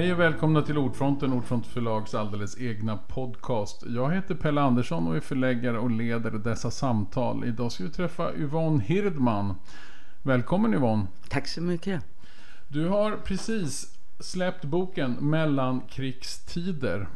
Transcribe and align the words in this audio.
Hej 0.00 0.12
och 0.12 0.20
välkomna 0.20 0.62
till 0.62 0.78
Ordfronten, 0.78 1.32
Ordfront 1.32 1.66
förlags 1.66 2.14
alldeles 2.14 2.60
egna 2.60 2.96
podcast. 2.96 3.84
Jag 3.86 4.10
heter 4.14 4.34
Pelle 4.34 4.60
Andersson 4.60 5.06
och 5.06 5.16
är 5.16 5.20
förläggare 5.20 5.78
och 5.78 5.90
leder 5.90 6.30
dessa 6.30 6.70
samtal. 6.70 7.44
Idag 7.44 7.72
ska 7.72 7.84
vi 7.84 7.90
träffa 7.90 8.34
Yvonne 8.34 8.82
Hirdman. 8.84 9.54
Välkommen 10.22 10.74
Yvonne! 10.74 11.06
Tack 11.28 11.48
så 11.48 11.60
mycket! 11.62 12.04
Du 12.68 12.88
har 12.88 13.16
precis 13.16 13.98
släppt 14.20 14.64
boken 14.64 15.12
Mellankrigstider. 15.12 17.08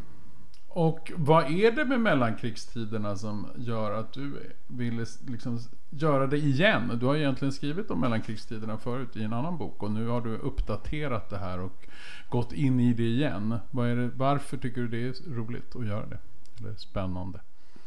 Och 0.77 1.13
vad 1.17 1.51
är 1.51 1.71
det 1.71 1.85
med 1.85 2.01
mellankrigstiderna 2.01 3.17
som 3.17 3.47
gör 3.57 3.93
att 3.93 4.13
du 4.13 4.53
ville 4.67 5.07
liksom 5.27 5.61
göra 5.91 6.27
det 6.27 6.37
igen? 6.37 6.99
Du 7.01 7.07
har 7.07 7.17
egentligen 7.17 7.53
skrivit 7.53 7.91
om 7.91 8.01
mellankrigstiderna 8.01 8.79
förut 8.79 9.17
i 9.17 9.23
en 9.23 9.33
annan 9.33 9.59
bok 9.59 9.83
och 9.83 9.91
nu 9.91 10.07
har 10.07 10.21
du 10.21 10.37
uppdaterat 10.37 11.31
det 11.31 11.39
här 11.39 11.61
och 11.61 11.87
gått 12.29 12.53
in 12.53 12.81
i 12.81 12.93
det 12.93 13.03
igen. 13.03 13.59
Det, 13.71 14.11
varför 14.15 14.57
tycker 14.57 14.81
du 14.81 14.89
det 14.89 15.09
är 15.09 15.35
roligt 15.35 15.77
att 15.77 15.87
göra 15.87 16.07
det? 16.07 16.19
Eller 16.59 16.75
spännande? 16.75 17.41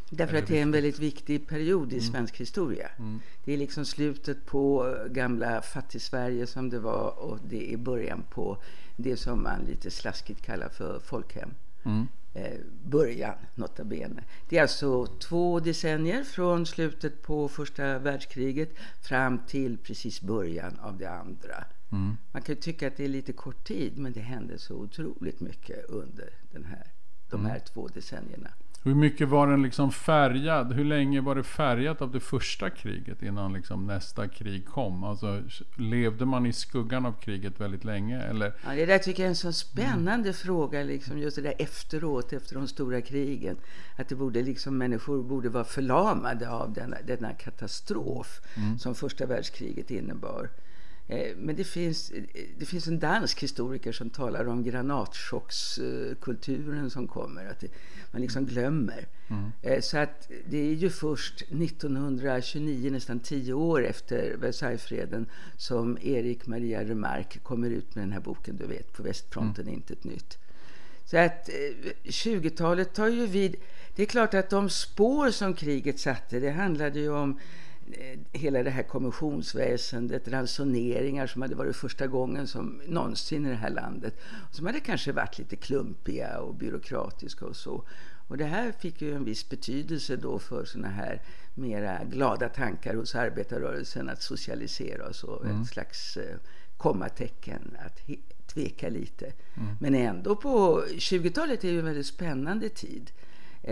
Därför 0.10 0.38
att 0.38 0.48
det 0.48 0.58
är 0.58 0.62
en 0.62 0.72
väldigt 0.72 1.00
viktig 1.00 1.48
period 1.48 1.94
i 1.94 1.96
mm. 1.96 2.12
svensk 2.12 2.38
historia. 2.38 2.88
Mm. 3.00 3.20
Det 3.46 3.54
är 3.54 3.58
liksom 3.58 3.86
slutet 3.86 4.46
på 4.46 4.96
gamla 5.10 5.62
fattig-Sverige 5.62 6.48
som 6.48 6.70
det 6.70 6.80
var 6.80 7.20
och 7.20 7.40
det 7.50 7.74
är 7.74 7.78
början 7.78 8.24
på 8.30 8.58
det 8.96 9.18
som 9.18 9.44
man 9.44 9.62
lite 9.68 9.92
slaskigt 9.92 10.42
kallar 10.42 10.70
för 10.70 11.00
folkhem. 11.00 11.50
Mm. 11.84 12.08
Eh, 12.38 12.60
början, 12.84 13.36
nota 13.56 13.84
bene. 13.84 14.24
Det 14.50 14.58
är 14.58 14.62
alltså 14.62 15.06
två 15.06 15.60
decennier 15.60 16.24
från 16.24 16.66
slutet 16.66 17.22
på 17.22 17.48
första 17.48 18.00
världskriget 18.00 18.70
fram 19.02 19.46
till 19.48 19.78
precis 19.78 20.22
början 20.22 20.80
av 20.80 20.98
det 20.98 21.10
andra. 21.10 21.66
Mm. 21.92 22.18
Man 22.32 22.42
kan 22.42 22.56
tycka 22.56 22.88
att 22.88 22.98
det 22.98 23.04
är 23.04 23.08
lite 23.10 23.34
kort 23.34 23.64
tid, 23.64 23.98
men 23.98 24.14
det 24.14 24.20
hände 24.20 24.60
så 24.60 24.76
otroligt 24.76 25.40
mycket 25.40 25.86
under 25.90 26.30
den 26.52 26.66
här, 26.66 26.88
de 27.30 27.46
här 27.46 27.56
mm. 27.56 27.62
två 27.74 27.88
decennierna. 27.88 28.50
Hur 28.88 28.96
mycket 28.96 29.30
var 29.30 29.48
den 29.48 29.64
liksom 29.64 29.92
färgad? 29.92 30.74
Hur 30.74 30.86
länge 30.86 31.22
var 31.22 31.36
det 31.36 31.44
färgat 31.44 32.02
av 32.02 32.12
det 32.12 32.20
första 32.20 32.70
kriget 32.70 33.24
innan 33.24 33.54
liksom 33.54 33.88
nästa 33.88 34.28
krig 34.28 34.66
kom? 34.66 35.04
Alltså, 35.04 35.42
levde 35.76 36.26
man 36.26 36.46
i 36.46 36.54
skuggan 36.54 37.06
av 37.06 37.12
kriget 37.12 37.60
väldigt 37.60 37.84
länge? 37.84 38.22
Eller? 38.22 38.54
Ja, 38.66 38.76
det 38.76 38.86
där 38.86 38.98
tycker 38.98 39.24
jag 39.24 39.26
är 39.26 39.30
en 39.30 39.36
så 39.36 39.54
spännande 39.54 40.30
mm. 40.30 40.34
fråga, 40.34 40.84
liksom, 40.84 41.18
just 41.18 41.36
det 41.36 41.42
där 41.42 41.54
efteråt, 41.60 42.34
efter 42.34 42.56
de 42.56 42.68
stora 42.68 43.02
krigen. 43.02 43.58
Att 43.98 44.10
det 44.10 44.16
borde, 44.16 44.42
liksom, 44.42 44.78
människor 44.78 45.24
borde 45.24 45.50
vara 45.50 45.64
förlamade 45.64 46.50
av 46.50 46.74
denna, 46.74 46.98
denna 47.08 47.34
katastrof 47.34 48.42
mm. 48.58 48.80
som 48.80 48.96
första 48.96 49.26
världskriget 49.26 49.92
innebar. 49.92 50.50
Eh, 51.08 51.36
men 51.38 51.56
det 51.56 51.64
finns, 51.64 52.12
det 52.58 52.66
finns 52.66 52.88
en 52.88 53.00
dansk 53.00 53.44
historiker 53.44 53.92
som 53.92 54.10
talar 54.10 54.48
om 54.48 54.64
granatchockskulturen 54.64 56.90
som 56.90 57.08
kommer. 57.08 57.46
Att 57.46 57.64
man 58.12 58.22
liksom 58.22 58.46
glömmer. 58.46 59.08
Mm. 59.28 59.52
Eh, 59.62 59.82
så 59.82 59.98
att 59.98 60.30
det 60.46 60.58
är 60.58 60.74
ju 60.74 60.90
först 60.90 61.42
1929, 61.42 62.92
nästan 62.92 63.20
tio 63.20 63.54
år 63.54 63.86
efter 63.86 64.36
Versaillesfreden, 64.38 65.26
som 65.58 65.98
Erik 66.02 66.48
Maria 66.48 66.84
Remarque 66.84 67.40
kommer 67.40 67.70
ut 67.70 67.96
med 67.96 68.04
den 68.04 68.12
här 68.12 68.20
boken, 68.20 68.58
du 68.58 68.68
vet, 68.68 68.94
På 68.94 69.04
västfronten 69.04 69.64
mm. 69.64 69.76
intet 69.76 70.04
nytt. 70.04 70.38
Så 71.06 71.18
att 71.18 71.50
20-talet 72.04 72.88
eh, 72.88 72.94
tar 72.94 73.08
ju 73.08 73.28
vid. 73.28 73.56
Det 73.96 74.02
är 74.02 74.08
klart 74.08 74.34
att 74.34 74.50
de 74.50 74.70
spår 74.70 75.32
som 75.32 75.54
kriget 75.54 76.00
satte, 76.00 76.40
det 76.40 76.52
handlade 76.52 77.00
ju 77.00 77.10
om 77.10 77.32
Eh, 77.32 77.38
hela 78.32 78.64
det 78.64 78.70
här 78.70 78.84
kommissionsväsendet, 78.84 80.28
ransoneringar 80.28 81.28
som 81.28 81.42
hade 81.42 81.56
varit 81.56 81.76
första 81.76 82.08
gången 82.08 82.48
som 82.48 82.82
någonsin 82.88 83.46
i 83.46 83.50
det 83.50 83.56
här 83.56 83.70
landet. 83.70 84.18
Som 84.52 84.66
hade 84.66 84.80
kanske 84.80 85.12
varit 85.12 85.38
lite 85.38 85.56
klumpiga 85.56 86.40
och 86.40 86.56
byråkratiska 86.56 87.46
och 87.46 87.56
så. 87.56 87.84
Och 88.28 88.38
det 88.38 88.46
här 88.46 88.72
fick 88.72 89.02
ju 89.02 89.16
en 89.16 89.26
viss 89.26 89.50
betydelse 89.50 90.16
då 90.16 90.40
för 90.40 90.66
såna 90.66 90.88
här 90.88 91.22
mera 91.56 92.04
glada 92.04 92.50
tankar 92.50 92.96
hos 92.96 93.16
arbetarrörelsen 93.16 94.10
att 94.10 94.22
socialisera 94.22 95.08
och 95.08 95.16
så. 95.16 95.42
Mm. 95.44 95.62
Ett 95.62 95.68
slags 95.68 96.18
eh, 96.18 96.36
kommatecken 96.78 97.78
att 97.86 98.00
tveka 98.48 98.90
lite. 98.90 99.26
Mm. 99.26 99.76
Men 99.80 99.96
ändå 99.96 100.36
på 100.36 100.84
20-talet 100.88 101.64
är 101.64 101.70
ju 101.70 101.80
en 101.80 101.86
väldigt 101.86 102.06
spännande 102.06 102.70
tid 102.70 103.12
eh, 103.12 103.27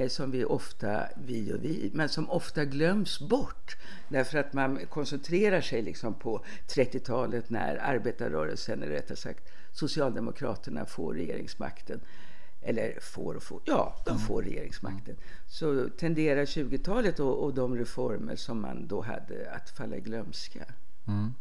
som 0.08 0.32
vi 0.32 0.46
ofta, 0.46 1.04
vi 1.16 1.54
och 1.54 1.64
vi, 1.64 1.92
men 1.94 2.10
som 2.10 2.30
ofta 2.30 2.66
glöms 2.66 3.20
bort. 3.20 3.78
Därför 4.10 4.38
att 4.38 4.54
man 4.54 4.80
koncentrerar 4.90 5.62
sig 5.62 5.82
liksom 5.82 6.14
på 6.14 6.46
30-talet 6.68 7.50
när 7.50 7.76
arbetarrörelsen, 7.76 8.84
eller 8.84 8.92
rättare 8.92 9.18
sagt 9.18 9.50
Socialdemokraterna 9.72 10.86
får 10.86 11.14
regeringsmakten. 11.14 12.00
Eller 12.62 13.00
får 13.02 13.36
och 13.36 13.44
får, 13.44 13.62
ja, 13.66 14.02
de 14.06 14.12
mm. 14.12 14.24
får 14.24 14.42
regeringsmakten. 14.42 15.16
Så 15.48 15.90
tenderar 15.90 16.46
20-talet 16.46 17.20
och, 17.20 17.44
och 17.44 17.54
de 17.54 17.78
reformer 17.78 18.36
som 18.36 18.62
man 18.62 18.88
då 18.88 19.02
hade 19.02 19.52
att 19.52 19.70
falla 19.70 19.96
i 19.96 20.02
glömska. 20.02 20.66
Mm. 21.08 21.34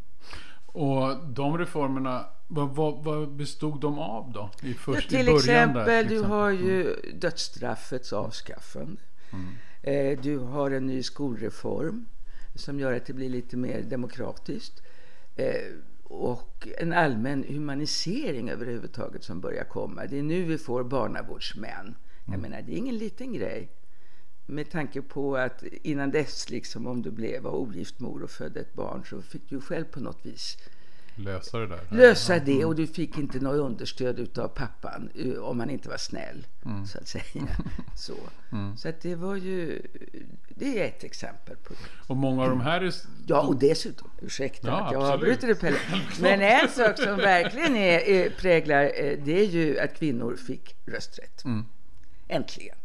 Och 0.75 1.27
de 1.29 1.59
reformerna, 1.59 2.27
vad, 2.49 2.75
vad, 2.75 3.05
vad, 3.05 3.33
bestod 3.33 3.81
de 3.81 3.99
av 3.99 4.33
då? 4.33 4.51
I 4.62 4.75
först, 4.75 5.12
ja, 5.12 5.19
till, 5.19 5.29
i 5.29 5.35
exempel, 5.37 5.87
där, 5.87 6.05
till 6.05 6.17
du 6.17 6.23
har 6.23 6.51
ju 6.51 6.81
mm. 6.81 7.19
dödsstraffets 7.21 8.12
avskaffande. 8.12 9.01
Mm. 9.33 9.55
Eh, 9.83 10.21
du 10.23 10.39
har 10.39 10.71
en 10.71 10.87
ny 10.87 11.03
skolreform 11.03 12.07
som 12.55 12.81
gör 12.81 12.93
att 12.93 13.07
det 13.07 13.13
blir 13.13 13.29
lite 13.29 13.57
mer 13.57 13.83
demokratiskt. 13.83 14.83
Eh, 15.37 15.73
och 16.05 16.69
en 16.79 16.93
allmän 16.93 17.45
humanisering 17.49 18.51
överhuvudtaget 18.51 19.25
som 19.25 19.41
börjar 19.41 19.65
komma. 19.65 20.07
Det 20.07 20.19
är 20.19 20.23
nu 20.23 20.45
vi 20.45 20.59
får 20.59 20.84
barnavårdsmän. 20.84 21.97
Jag 22.25 22.34
mm. 22.34 22.41
menar, 22.41 22.63
det 22.63 22.73
är 22.73 22.77
ingen 22.77 22.99
liten 22.99 23.33
grej. 23.33 23.69
Med 24.47 24.71
tanke 24.71 25.03
på 25.03 25.37
att 25.37 25.62
innan 25.62 26.10
dess, 26.10 26.50
liksom, 26.50 26.87
om 26.87 27.03
du 27.03 27.10
blev 27.10 27.47
ogift 27.47 28.00
mor 28.00 28.22
och 28.22 28.31
födde 28.31 28.60
ett 28.60 28.75
barn 28.75 29.05
så 29.05 29.22
fick 29.22 29.50
du 29.50 29.60
själv 29.60 29.84
på 29.84 30.00
något 30.00 30.27
vis 30.27 30.56
lösa 31.16 31.59
det 31.59 31.66
där. 31.66 31.81
Lösa 31.91 32.38
det 32.38 32.53
mm. 32.53 32.69
och 32.69 32.75
du 32.75 32.87
fick 32.87 33.19
inte 33.19 33.41
något 33.41 33.60
understöd 33.60 34.38
av 34.38 34.49
pappan 34.49 35.10
eh, 35.15 35.38
om 35.38 35.60
han 35.60 35.71
inte 35.71 35.88
var 35.88 35.97
snäll. 35.97 36.47
Mm. 36.65 36.87
Så 36.87 36.99
att 36.99 37.09
säga. 37.09 37.47
Så, 37.97 38.15
mm. 38.53 38.77
så 38.77 38.88
att 38.88 39.00
det 39.00 39.15
var 39.15 39.37
ju, 39.37 39.83
det 40.49 40.81
är 40.81 40.88
ett 40.88 41.04
exempel 41.04 41.56
på 41.56 41.72
det. 41.72 42.09
Och 42.09 42.16
många 42.16 42.43
av 42.43 42.49
de 42.49 42.60
här 42.60 42.81
är... 42.81 42.94
Ja, 43.27 43.41
och 43.41 43.59
dessutom, 43.59 44.10
ursäkta 44.22 44.69
ja, 44.69 44.84
att 44.84 44.93
jag 44.93 45.03
avbryter 45.03 45.49
det 45.49 45.54
Pelle. 45.54 45.78
Men 46.21 46.41
en 46.41 46.69
sak 46.69 46.99
som 46.99 47.16
verkligen 47.16 47.77
är, 47.77 47.99
är, 47.99 48.31
präglar, 48.31 48.83
eh, 48.83 49.19
det 49.25 49.41
är 49.41 49.47
ju 49.47 49.78
att 49.78 49.94
kvinnor 49.94 50.37
fick 50.37 50.77
rösträtt. 50.87 51.44
Mm. 51.44 51.65
Äntligen. 52.28 52.77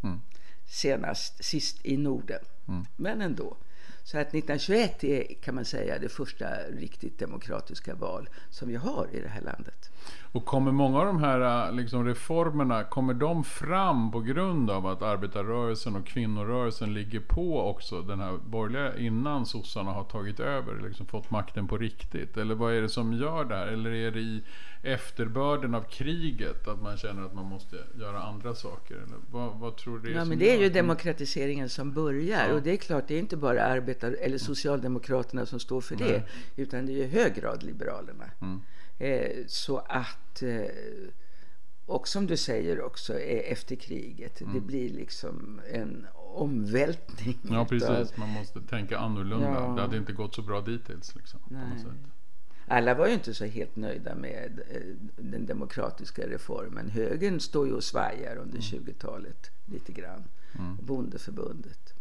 Senast, 0.69 1.43
sist 1.43 1.85
i 1.85 1.97
Norden. 1.97 2.39
Mm. 2.67 2.85
Men 2.95 3.21
ändå. 3.21 3.57
Så 4.03 4.17
att 4.17 4.27
1921 4.27 5.03
är, 5.03 5.23
kan 5.41 5.55
man 5.55 5.65
säga, 5.65 5.99
det 5.99 6.09
första 6.09 6.45
riktigt 6.79 7.19
demokratiska 7.19 7.95
val 7.95 8.29
som 8.49 8.69
vi 8.69 8.75
har 8.75 9.07
i 9.11 9.19
det 9.21 9.27
här 9.27 9.41
landet. 9.41 9.89
Och 10.31 10.45
kommer 10.45 10.71
många 10.71 10.99
av 10.99 11.05
de 11.05 11.19
här 11.19 11.67
äh, 11.67 11.75
liksom, 11.75 12.05
reformerna, 12.05 12.83
kommer 12.83 13.13
de 13.13 13.43
fram 13.43 14.11
på 14.11 14.19
grund 14.19 14.71
av 14.71 14.87
att 14.87 15.01
arbetarrörelsen 15.01 15.95
och 15.95 16.07
kvinnorörelsen 16.07 16.93
ligger 16.93 17.19
på 17.19 17.69
också 17.69 18.01
den 18.01 18.19
här 18.19 18.37
borgerliga 18.37 18.97
innan 18.97 19.45
sossarna 19.45 19.91
har 19.91 20.03
tagit 20.03 20.39
över, 20.39 20.87
liksom 20.87 21.05
fått 21.05 21.31
makten 21.31 21.67
på 21.67 21.77
riktigt? 21.77 22.37
Eller 22.37 22.55
vad 22.55 22.73
är 22.73 22.81
det 22.81 22.89
som 22.89 23.13
gör 23.13 23.45
det 23.45 23.55
här? 23.55 23.67
Eller 23.67 23.91
är 23.91 24.11
det 24.11 24.19
i 24.19 24.43
efterbörden 24.81 25.75
av 25.75 25.81
kriget 25.81 26.67
att 26.67 26.81
man 26.81 26.97
känner 26.97 27.25
att 27.25 27.33
man 27.33 27.45
måste 27.45 27.75
göra 27.99 28.23
andra 28.23 28.55
saker? 28.55 28.95
Eller 28.95 29.17
vad, 29.31 29.59
vad 29.59 29.77
tror 29.77 29.99
du 29.99 30.09
det 30.09 30.15
är? 30.15 30.19
Ja, 30.19 30.25
men 30.25 30.39
det 30.39 30.55
är 30.55 30.59
ju 30.59 30.69
demokratiseringen 30.69 31.69
som 31.69 31.93
börjar 31.93 32.47
ja. 32.47 32.53
och 32.53 32.61
det 32.61 32.71
är 32.71 32.77
klart, 32.77 33.07
det 33.07 33.15
är 33.15 33.19
inte 33.19 33.37
bara 33.37 33.63
arbetar 33.63 34.11
eller 34.11 34.37
Socialdemokraterna 34.37 35.45
som 35.45 35.59
står 35.59 35.81
för 35.81 35.95
Nej. 35.95 36.07
det, 36.55 36.61
utan 36.61 36.85
det 36.85 36.93
är 36.93 36.97
i 36.97 37.07
hög 37.07 37.35
grad 37.35 37.63
Liberalerna. 37.63 38.25
Mm. 38.41 38.61
Eh, 38.99 39.45
så 39.47 39.77
att, 39.77 40.41
eh, 40.41 40.61
och 41.85 42.07
som 42.07 42.27
du 42.27 42.37
säger 42.37 42.81
också, 42.81 43.19
eh, 43.19 43.51
efter 43.51 43.75
kriget, 43.75 44.41
mm. 44.41 44.53
det 44.53 44.61
blir 44.61 44.89
liksom 44.89 45.61
en 45.73 46.07
omvältning. 46.15 47.39
Ja, 47.49 47.65
precis. 47.65 48.17
Man 48.17 48.29
måste 48.29 48.61
tänka 48.61 48.97
annorlunda. 48.97 49.49
Ja. 49.49 49.73
Det 49.75 49.81
hade 49.81 49.97
inte 49.97 50.13
gått 50.13 50.35
så 50.35 50.41
bra 50.41 50.61
dittills. 50.61 51.15
Liksom, 51.15 51.39
Alla 52.69 52.93
var 52.93 53.07
ju 53.07 53.13
inte 53.13 53.33
så 53.33 53.45
helt 53.45 53.75
nöjda 53.75 54.15
med 54.15 54.61
den 55.17 55.45
demokratiska 55.45 56.27
reformen. 56.27 56.89
Högern 56.89 57.39
står 57.39 57.67
ju 57.67 57.73
och 57.73 57.83
svajar 57.83 58.35
under 58.35 58.59
mm. 58.59 58.61
20-talet 58.61 59.51
lite 59.65 59.91
grann. 59.91 60.23
Mm. 60.59 60.77
Bondeförbundet. 60.81 61.93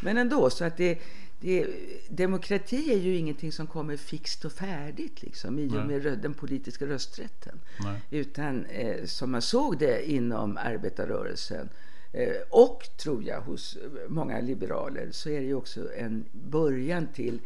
Men 0.00 0.16
ändå, 0.16 0.50
så 0.50 0.64
att 0.64 0.76
det, 0.76 0.98
det, 1.40 1.66
demokrati 2.08 2.92
är 2.92 2.98
ju 2.98 3.16
ingenting 3.16 3.52
som 3.52 3.66
kommer 3.66 3.96
fixt 3.96 4.44
och 4.44 4.52
färdigt 4.52 5.22
liksom, 5.22 5.58
i 5.58 5.68
och 5.68 5.86
med 5.86 6.18
den 6.22 6.34
politiska 6.34 6.86
rösträtten. 6.86 7.60
Nej. 7.84 8.00
Utan 8.10 8.64
eh, 8.64 9.04
som 9.04 9.30
man 9.30 9.42
såg 9.42 9.78
det 9.78 10.10
inom 10.10 10.56
arbetarrörelsen 10.56 11.68
eh, 12.12 12.36
och, 12.50 12.88
tror 12.96 13.24
jag, 13.24 13.40
hos 13.40 13.78
många 14.08 14.40
liberaler 14.40 15.08
så 15.10 15.28
är 15.28 15.40
det 15.40 15.46
ju 15.46 15.54
också 15.54 15.92
en 15.94 16.24
början 16.32 17.06
till 17.06 17.40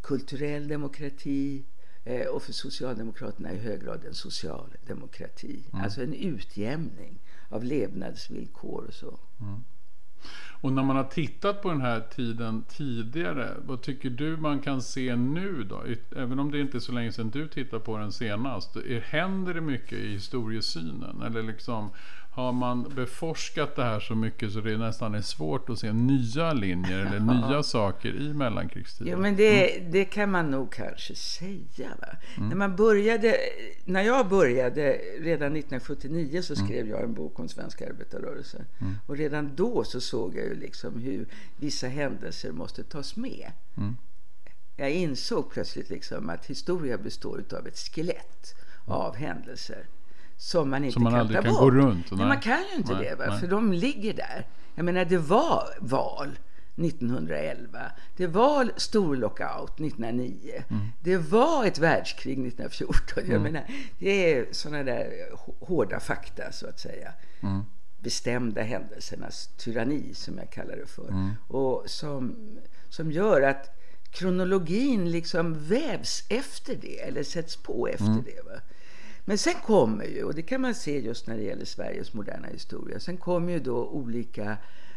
kulturell 0.00 0.68
demokrati, 0.68 1.62
Eh, 2.04 2.26
och 2.26 2.42
för 2.42 2.52
Socialdemokraterna 2.52 3.52
i 3.52 3.58
hög 3.58 3.82
grad 3.82 4.04
en 4.04 4.14
social 4.14 4.68
demokrati. 4.86 5.64
Mm. 5.72 5.84
Alltså 5.84 6.02
en 6.02 6.14
utjämning 6.14 7.20
av 7.48 7.64
levnadsvillkor 7.64 8.84
och 8.88 8.94
så. 8.94 9.18
Mm. 9.40 9.64
Och 10.62 10.72
när 10.72 10.82
man 10.82 10.96
har 10.96 11.04
tittat 11.04 11.62
på 11.62 11.68
den 11.68 11.80
här 11.80 12.00
tiden 12.00 12.64
tidigare, 12.68 13.56
vad 13.64 13.82
tycker 13.82 14.10
du 14.10 14.36
man 14.36 14.60
kan 14.60 14.82
se 14.82 15.16
nu 15.16 15.64
då? 15.64 15.84
Även 16.16 16.38
om 16.38 16.50
det 16.50 16.60
inte 16.60 16.78
är 16.78 16.80
så 16.80 16.92
länge 16.92 17.12
sedan 17.12 17.30
du 17.30 17.48
tittade 17.48 17.82
på 17.82 17.98
den 17.98 18.12
senast. 18.12 18.76
Händer 19.04 19.54
det 19.54 19.60
mycket 19.60 19.98
i 19.98 20.08
historiesynen? 20.08 21.22
Eller 21.22 21.42
liksom, 21.42 21.90
har 22.34 22.52
man 22.52 22.92
beforskat 22.94 23.76
det 23.76 23.84
här 23.84 24.00
så 24.00 24.14
mycket 24.14 24.52
så 24.52 24.60
det 24.60 24.78
nästan 24.78 25.14
är 25.14 25.20
svårt 25.20 25.70
att 25.70 25.78
se 25.78 25.92
nya 25.92 26.52
linjer 26.52 26.98
eller 26.98 27.20
nya 27.20 27.62
saker 27.62 28.14
i 28.14 28.34
mellankrigstiden? 28.34 29.10
Ja, 29.10 29.18
men 29.18 29.36
det, 29.36 29.76
mm. 29.76 29.90
det 29.92 30.04
kan 30.04 30.30
man 30.30 30.50
nog 30.50 30.72
kanske 30.72 31.14
säga. 31.14 31.90
Mm. 32.36 32.48
När, 32.48 32.56
man 32.56 32.76
började, 32.76 33.36
när 33.84 34.02
jag 34.02 34.28
började 34.28 34.92
redan 35.18 35.56
1979 35.56 36.42
så 36.42 36.54
mm. 36.54 36.66
skrev 36.66 36.80
mm. 36.80 36.90
jag 36.90 37.02
en 37.02 37.14
bok 37.14 37.38
om 37.38 37.48
svensk 37.48 37.82
arbetarrörelse. 37.82 38.64
Mm. 38.80 38.94
Och 39.06 39.16
redan 39.16 39.56
då 39.56 39.84
så 39.84 40.00
såg 40.00 40.36
jag 40.36 40.44
ju 40.44 40.54
liksom 40.54 41.00
hur 41.00 41.28
vissa 41.56 41.88
händelser 41.88 42.52
måste 42.52 42.84
tas 42.84 43.16
med. 43.16 43.52
Mm. 43.76 43.96
Jag 44.76 44.90
insåg 44.90 45.50
plötsligt 45.50 45.90
liksom 45.90 46.30
att 46.30 46.46
historia 46.46 46.98
består 46.98 47.44
av 47.52 47.66
ett 47.66 47.78
skelett 47.78 48.54
av 48.86 49.16
händelser 49.16 49.86
som 50.42 50.70
man 50.70 50.84
inte 50.84 50.92
som 50.92 51.02
man 51.02 51.12
kan 51.12 51.20
aldrig 51.20 51.38
ta 51.38 51.42
kan 51.42 51.52
bort. 51.52 51.60
gå 51.60 51.70
runt? 51.70 52.10
Nej. 52.10 52.18
nej. 52.18 52.28
man 52.28 52.40
kan 52.40 52.58
ju 52.70 52.76
inte 52.76 52.94
nej, 52.94 53.04
det, 53.04 53.14
va? 53.14 53.38
för 53.38 53.46
de 53.46 53.72
ligger 53.72 54.14
där. 54.14 54.46
Jag 54.74 54.84
menar, 54.84 55.04
det 55.04 55.18
var 55.18 55.68
val 55.80 56.38
1911. 56.76 57.78
Det 58.16 58.26
var 58.26 58.72
stor 58.76 59.16
lockout 59.16 59.80
1909. 59.80 60.64
Mm. 60.70 60.88
Det 61.00 61.16
var 61.16 61.64
ett 61.64 61.78
världskrig 61.78 62.32
1914. 62.32 62.96
Jag 63.16 63.28
mm. 63.28 63.42
menar, 63.42 63.64
det 63.98 64.34
är 64.34 64.46
sådana 64.52 64.82
där 64.82 65.10
hårda 65.60 66.00
fakta, 66.00 66.52
så 66.52 66.66
att 66.66 66.80
säga. 66.80 67.12
Mm. 67.40 67.62
Bestämda 68.00 68.62
händelsernas 68.62 69.50
tyranni, 69.56 70.14
som 70.14 70.38
jag 70.38 70.50
kallar 70.50 70.76
det 70.76 70.86
för. 70.86 71.08
Mm. 71.08 71.30
Och 71.48 71.82
som, 71.86 72.36
som 72.88 73.12
gör 73.12 73.42
att 73.42 73.78
kronologin 74.10 75.10
liksom 75.10 75.68
vävs 75.68 76.24
efter 76.28 76.76
det, 76.76 77.00
eller 77.00 77.22
sätts 77.22 77.56
på 77.56 77.88
efter 77.88 78.06
mm. 78.06 78.24
det. 78.24 78.42
Va? 78.52 78.60
Men 79.24 79.38
sen 79.38 79.54
kommer 79.66 80.04
ju, 80.04 80.24
och 80.24 80.34
det 80.34 80.42
kan 80.42 80.60
man 80.60 80.74
se 80.74 81.00
just 81.00 81.26
när 81.26 81.36
det 81.36 81.42
gäller 81.42 81.64
Sveriges 81.64 82.14
moderna 82.14 82.48
historia, 82.48 83.00
sen 83.00 83.16
kommer 83.16 83.52
ju 83.52 83.58
då 83.58 83.86
olika, 83.86 84.56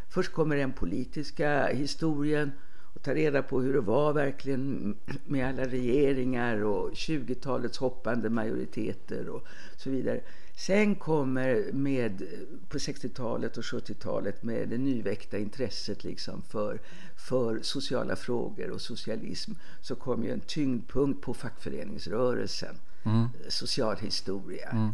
först 0.09 0.31
kommer 0.31 0.55
den 0.55 0.73
politiska 0.73 1.67
historien 1.67 2.51
och 2.95 3.03
ta 3.03 3.13
reda 3.13 3.43
på 3.43 3.61
hur 3.61 3.73
det 3.73 3.81
var 3.81 4.13
verkligen 4.13 4.95
med 5.25 5.47
alla 5.47 5.65
regeringar 5.65 6.63
och 6.63 6.91
20-talets 6.91 7.77
hoppande 7.77 8.29
majoriteter 8.29 9.29
och 9.29 9.47
så 9.77 9.89
vidare. 9.89 10.21
Sen 10.57 10.95
kommer 10.95 11.71
med 11.73 12.23
på 12.69 12.77
60-talet 12.77 13.57
och 13.57 13.63
70-talet 13.63 14.43
med 14.43 14.69
det 14.69 14.77
nyväckta 14.77 15.37
intresset 15.37 16.03
liksom 16.03 16.41
för, 16.41 16.79
för 17.15 17.59
sociala 17.61 18.15
frågor 18.15 18.71
och 18.71 18.81
socialism 18.81 19.51
så 19.81 19.95
kommer 19.95 20.25
ju 20.25 20.31
en 20.31 20.39
tyngdpunkt 20.39 21.21
på 21.21 21.33
fackföreningsrörelsen 21.33 22.75
mm. 23.05 23.29
socialhistoria. 23.49 24.69
Mm. 24.69 24.93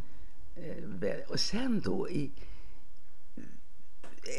Eh, 1.01 1.29
och 1.29 1.39
sen 1.39 1.81
då 1.81 2.09
i 2.09 2.31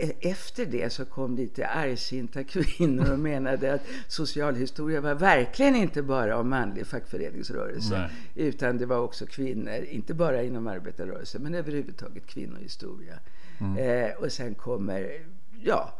e, 0.00 0.12
efter 0.20 0.66
det 0.66 0.92
så 0.92 1.04
kom 1.04 1.36
lite 1.36 1.66
argsinta 1.66 2.44
kvinnor 2.54 3.12
och 3.12 3.18
menade 3.18 3.74
att 3.74 3.82
socialhistoria 4.08 5.00
var 5.00 5.14
verkligen 5.14 5.76
inte 5.76 6.02
bara 6.02 6.38
om 6.38 6.48
manlig 6.48 6.86
fackföreningsrörelse. 6.86 7.98
Nej. 7.98 8.10
Utan 8.48 8.78
det 8.78 8.86
var 8.86 8.98
också 8.98 9.26
kvinnor, 9.26 9.84
inte 9.90 10.14
bara 10.14 10.42
inom 10.42 10.66
arbetarrörelsen 10.66 11.42
men 11.42 11.54
överhuvudtaget 11.54 12.26
kvinnohistoria. 12.26 13.18
Mm. 13.58 13.76
Eh, 13.76 14.14
och 14.16 14.32
sen 14.32 14.54
kommer, 14.54 15.26
ja, 15.62 15.98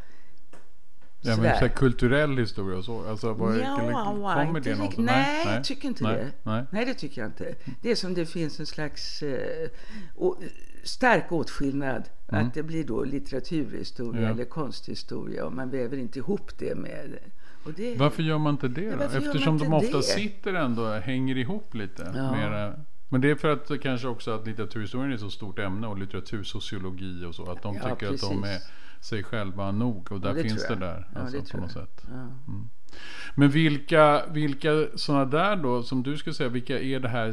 Ja, 1.23 1.37
men 1.37 1.59
så 1.59 1.69
kulturell 1.69 2.39
historia 2.39 2.79
och 2.79 2.85
så? 2.85 3.09
Alltså, 3.09 3.33
var, 3.33 3.55
ja, 3.55 3.77
kommer 3.77 4.61
det 4.61 4.77
något? 4.77 4.99
Nej, 4.99 5.45
nej, 5.45 5.55
jag 5.55 5.65
tycker 5.65 5.89
inte 5.89 6.05
nej, 6.05 6.17
det. 6.17 6.51
Nej. 6.51 6.65
nej, 6.71 6.85
det 6.85 6.95
tycker 6.95 7.21
jag 7.21 7.29
inte. 7.29 7.55
Det 7.81 7.91
är 7.91 7.95
som 7.95 8.15
det 8.15 8.27
finns 8.27 8.61
en 8.61 8.67
slags 8.67 9.23
eh, 9.23 9.69
å, 10.17 10.37
stark 10.83 11.33
åtskillnad. 11.33 12.09
Mm. 12.29 12.47
Att 12.47 12.55
det 12.55 12.63
blir 12.63 12.85
då 12.85 13.05
litteraturhistoria 13.05 14.23
ja. 14.23 14.29
eller 14.29 14.45
konsthistoria 14.45 15.45
och 15.45 15.53
man 15.53 15.71
väver 15.71 15.97
inte 15.97 16.19
ihop 16.19 16.59
det 16.59 16.75
med 16.75 17.19
det, 17.65 17.99
varför 17.99 18.23
gör 18.23 18.39
man 18.39 18.55
inte 18.55 18.69
det 18.69 18.91
då? 18.91 19.03
Ja, 19.03 19.19
Eftersom 19.19 19.59
de 19.59 19.73
ofta 19.73 19.97
det? 19.97 20.03
sitter 20.03 20.55
ändå 20.55 20.89
hänger 20.89 21.39
ihop 21.39 21.75
lite. 21.75 22.13
Ja. 22.15 22.33
Mera. 22.33 22.75
Men 23.09 23.21
det 23.21 23.31
är 23.31 23.35
för 23.35 23.49
att 23.49 23.81
kanske 23.83 24.09
också 24.09 24.31
att 24.31 24.47
litteraturhistorien 24.47 25.11
är 25.11 25.15
ett 25.15 25.21
så 25.21 25.31
stort 25.31 25.59
ämne 25.59 25.87
och 25.87 25.99
litteratursociologi 25.99 27.25
och 27.25 27.35
så. 27.35 27.51
Att 27.51 27.63
de 27.63 27.75
tycker 27.75 27.95
precis. 27.97 28.25
att 28.25 28.31
de 28.31 28.45
är 28.45 28.59
sig 29.05 29.23
själva 29.23 29.73
nog 29.73 30.13
och 30.13 30.21
där 30.21 30.37
ja, 30.37 30.43
finns 30.43 30.69
det 30.69 30.77
där. 30.77 31.09
Ja, 31.15 31.21
alltså, 31.21 31.41
det 31.41 31.53
på 31.53 31.57
något 31.57 31.73
sätt. 31.73 32.05
Ja. 32.09 32.15
Mm. 32.15 32.71
Men 33.35 33.51
vilka, 33.51 34.27
vilka 34.27 34.87
sådana 34.95 35.25
där 35.25 35.57
då, 35.57 35.83
som 35.83 36.03
du 36.03 36.17
skulle 36.17 36.35
säga, 36.35 36.49
vilka 36.49 36.81
är 36.81 37.01
det 37.01 37.09
här 37.09 37.33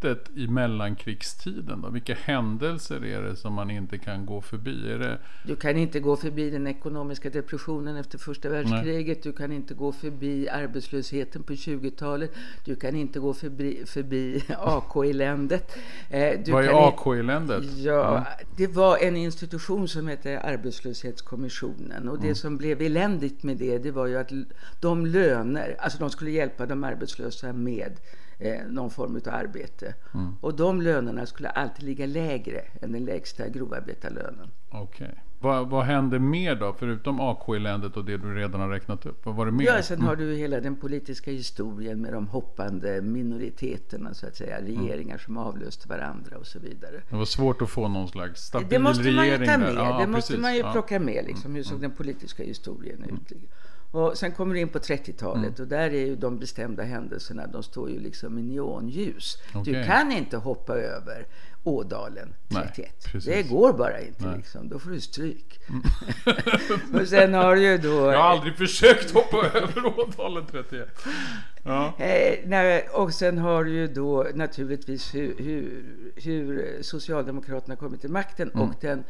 skelettet 0.00 0.36
i 0.36 0.46
mellankrigstiden? 0.46 1.80
Då? 1.82 1.90
Vilka 1.90 2.14
händelser 2.14 3.04
är 3.04 3.22
det 3.22 3.36
som 3.36 3.54
man 3.54 3.70
inte 3.70 3.98
kan 3.98 4.26
gå 4.26 4.40
förbi? 4.40 4.98
Det... 4.98 5.18
Du 5.46 5.56
kan 5.56 5.76
inte 5.76 6.00
gå 6.00 6.16
förbi 6.16 6.50
den 6.50 6.66
ekonomiska 6.66 7.30
depressionen 7.30 7.96
efter 7.96 8.18
första 8.18 8.48
världskriget. 8.48 9.24
Nej. 9.24 9.32
Du 9.32 9.32
kan 9.32 9.52
inte 9.52 9.74
gå 9.74 9.92
förbi 9.92 10.48
arbetslösheten 10.48 11.42
på 11.42 11.52
20-talet. 11.52 12.30
Du 12.64 12.76
kan 12.76 12.96
inte 12.96 13.20
gå 13.20 13.34
förbi, 13.34 13.82
förbi 13.86 14.42
AK-eländet. 14.58 15.76
Eh, 16.10 16.40
Vad 16.52 16.64
är 16.64 16.88
AK-eländet? 16.88 17.64
Ja, 17.76 17.82
ja, 17.84 18.44
det 18.56 18.66
var 18.66 18.98
en 18.98 19.16
institution 19.16 19.88
som 19.88 20.08
hette 20.08 20.40
Arbetslöshetskommissionen. 20.40 22.08
Och 22.08 22.18
det 22.18 22.24
mm. 22.24 22.34
som 22.34 22.56
blev 22.56 22.82
eländigt 22.82 23.42
med 23.42 23.56
det, 23.56 23.78
det 23.78 23.90
var 23.90 24.06
ju 24.06 24.18
att 24.18 24.32
de 24.80 25.06
löner, 25.06 25.76
alltså 25.78 25.98
de 25.98 26.10
skulle 26.10 26.30
hjälpa 26.30 26.66
de 26.66 26.84
arbetslösa 26.84 27.52
med 27.52 27.92
eh, 28.40 28.66
någon 28.68 28.90
form 28.90 29.16
av 29.26 29.34
arbete. 29.34 29.94
Mm. 30.14 30.34
Och 30.40 30.56
de 30.56 30.82
lönerna 30.82 31.26
skulle 31.26 31.48
alltid 31.48 31.84
ligga 31.84 32.06
lägre 32.06 32.60
än 32.82 32.92
den 32.92 33.04
lägsta 33.04 33.48
grovarbetarlönen. 33.48 34.50
Okej. 34.70 35.06
Okay. 35.06 35.18
Vad, 35.42 35.68
vad 35.68 35.84
hände 35.84 36.18
mer 36.18 36.54
då, 36.54 36.74
förutom 36.78 37.20
AK-eländet 37.20 37.96
och 37.96 38.04
det 38.04 38.16
du 38.16 38.34
redan 38.34 38.60
har 38.60 38.68
räknat 38.68 39.06
upp? 39.06 39.26
Vad 39.26 39.34
var 39.34 39.46
det 39.46 39.52
mer? 39.52 39.64
Ja, 39.64 39.82
sen 39.82 39.96
mm. 39.96 40.08
har 40.08 40.16
du 40.16 40.34
hela 40.34 40.60
den 40.60 40.76
politiska 40.76 41.30
historien 41.30 42.00
med 42.00 42.12
de 42.12 42.28
hoppande 42.28 43.02
minoriteterna, 43.02 44.14
så 44.14 44.26
att 44.26 44.36
säga. 44.36 44.58
Mm. 44.58 44.70
Regeringar 44.70 45.14
mm. 45.14 45.18
som 45.18 45.36
avlöste 45.36 45.88
varandra 45.88 46.36
och 46.36 46.46
så 46.46 46.58
vidare. 46.58 47.02
Det 47.10 47.16
var 47.16 47.24
svårt 47.24 47.62
att 47.62 47.70
få 47.70 47.88
någon 47.88 48.08
slags 48.08 48.40
stabil 48.42 48.68
regering. 48.68 48.84
Det 48.84 48.88
måste 48.88 49.10
man 49.12 49.26
ju 49.26 49.46
ta 49.46 49.58
med. 49.58 49.74
Ja, 49.74 49.98
det 50.00 50.06
måste 50.06 50.38
man 50.38 50.54
ju 50.54 50.62
plocka 50.72 51.00
med, 51.00 51.24
liksom. 51.26 51.54
Hur 51.54 51.62
såg 51.62 51.78
mm. 51.78 51.82
den 51.82 51.96
politiska 51.96 52.42
historien 52.42 53.04
ut? 53.04 53.32
Och 53.90 54.18
sen 54.18 54.32
kommer 54.32 54.54
du 54.54 54.60
in 54.60 54.68
på 54.68 54.78
30-talet 54.78 55.58
mm. 55.58 55.62
och 55.62 55.66
där 55.66 55.90
är 55.90 56.06
ju 56.06 56.16
de 56.16 56.38
bestämda 56.38 56.82
händelserna, 56.82 57.46
de 57.46 57.62
står 57.62 57.90
ju 57.90 58.00
liksom 58.00 58.38
i 58.38 58.42
neonljus. 58.42 59.38
Okay. 59.54 59.74
Du 59.74 59.84
kan 59.84 60.12
inte 60.12 60.36
hoppa 60.36 60.74
över 60.74 61.26
Ådalen 61.64 62.34
31. 62.48 63.06
Nej, 63.14 63.22
det 63.24 63.42
går 63.42 63.72
bara 63.72 64.00
inte 64.00 64.26
Nej. 64.26 64.36
liksom. 64.36 64.68
Då 64.68 64.78
får 64.78 64.90
du 64.90 65.00
stryk. 65.00 65.60
Mm. 65.68 65.82
och 67.00 67.08
sen 67.08 67.34
har 67.34 67.54
du 67.54 67.62
ju 67.62 67.78
då... 67.78 67.88
Jag 67.88 68.18
har 68.18 68.30
aldrig 68.30 68.56
försökt 68.56 69.10
hoppa 69.10 69.36
över 69.54 69.86
Ådalen 69.86 70.46
31. 70.50 70.88
Ja. 71.62 71.98
Eh, 71.98 72.80
och 72.92 73.14
sen 73.14 73.38
har 73.38 73.64
du 73.64 73.70
ju 73.70 73.86
då 73.86 74.26
naturligtvis 74.34 75.14
hur, 75.14 75.34
hur, 75.38 75.84
hur 76.16 76.78
Socialdemokraterna 76.82 77.76
kommit 77.76 78.00
till 78.00 78.10
makten 78.10 78.50
mm. 78.50 78.68
och 78.68 78.74
den 78.80 79.04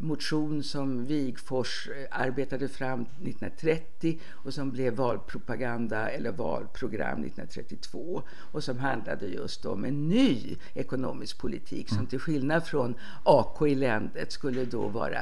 motion 0.00 0.62
som 0.62 1.06
Wigfors 1.06 1.88
eh, 1.88 2.20
arbetade 2.20 2.68
fram 2.68 3.02
1930 3.02 4.18
och 4.30 4.54
som 4.54 4.70
blev 4.70 4.94
valpropaganda 4.94 6.08
eller 6.08 6.32
valprogram 6.32 7.24
1932 7.24 8.22
och 8.28 8.64
som 8.64 8.78
handlade 8.78 9.26
just 9.26 9.66
om 9.66 9.84
en 9.84 10.08
ny 10.08 10.56
ekonomisk 10.74 11.38
politik 11.38 11.88
som 11.88 11.98
mm. 11.98 12.08
till 12.08 12.20
skillnad 12.20 12.66
från 12.66 12.94
AK 13.24 13.62
i 13.62 13.74
ländet 13.74 14.32
skulle 14.32 14.64
då 14.64 14.88
vara 14.88 15.18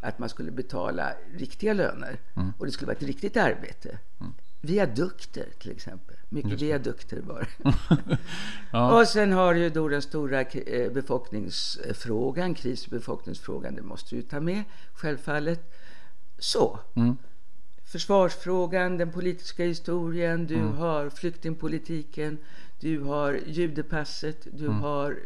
att 0.00 0.18
man 0.18 0.28
skulle 0.28 0.50
betala 0.50 1.12
riktiga 1.36 1.72
löner 1.72 2.20
mm. 2.36 2.52
och 2.58 2.66
det 2.66 2.72
skulle 2.72 2.86
vara 2.86 2.96
ett 2.96 3.02
riktigt 3.02 3.36
arbete. 3.36 3.98
Mm. 4.20 4.32
Viadukter 4.60 5.46
till 5.58 5.70
exempel. 5.70 6.16
Mycket 6.28 6.62
viadukter 6.62 7.20
var 7.20 7.48
ja. 8.72 9.00
Och 9.00 9.08
sen 9.08 9.32
har 9.32 9.54
ju 9.54 9.70
då 9.70 9.88
den 9.88 10.02
stora 10.02 10.40
eh, 10.40 10.92
befolkningsfrågan, 10.92 12.54
krisbefolkningsfrågan, 12.54 13.74
det 13.74 13.82
måste 13.82 14.16
du 14.16 14.22
ta 14.22 14.40
med 14.40 14.64
självfallet. 14.94 15.72
Så. 16.38 16.78
Mm. 16.94 17.16
Försvarsfrågan, 17.84 18.98
den 18.98 19.12
politiska 19.12 19.64
historien, 19.64 20.46
du 20.46 20.54
mm. 20.54 20.76
har 20.76 21.10
flyktingpolitiken, 21.10 22.38
du 22.80 23.00
har 23.00 23.40
judepasset, 23.46 24.46
du 24.52 24.64
mm. 24.66 24.80
har 24.80 25.18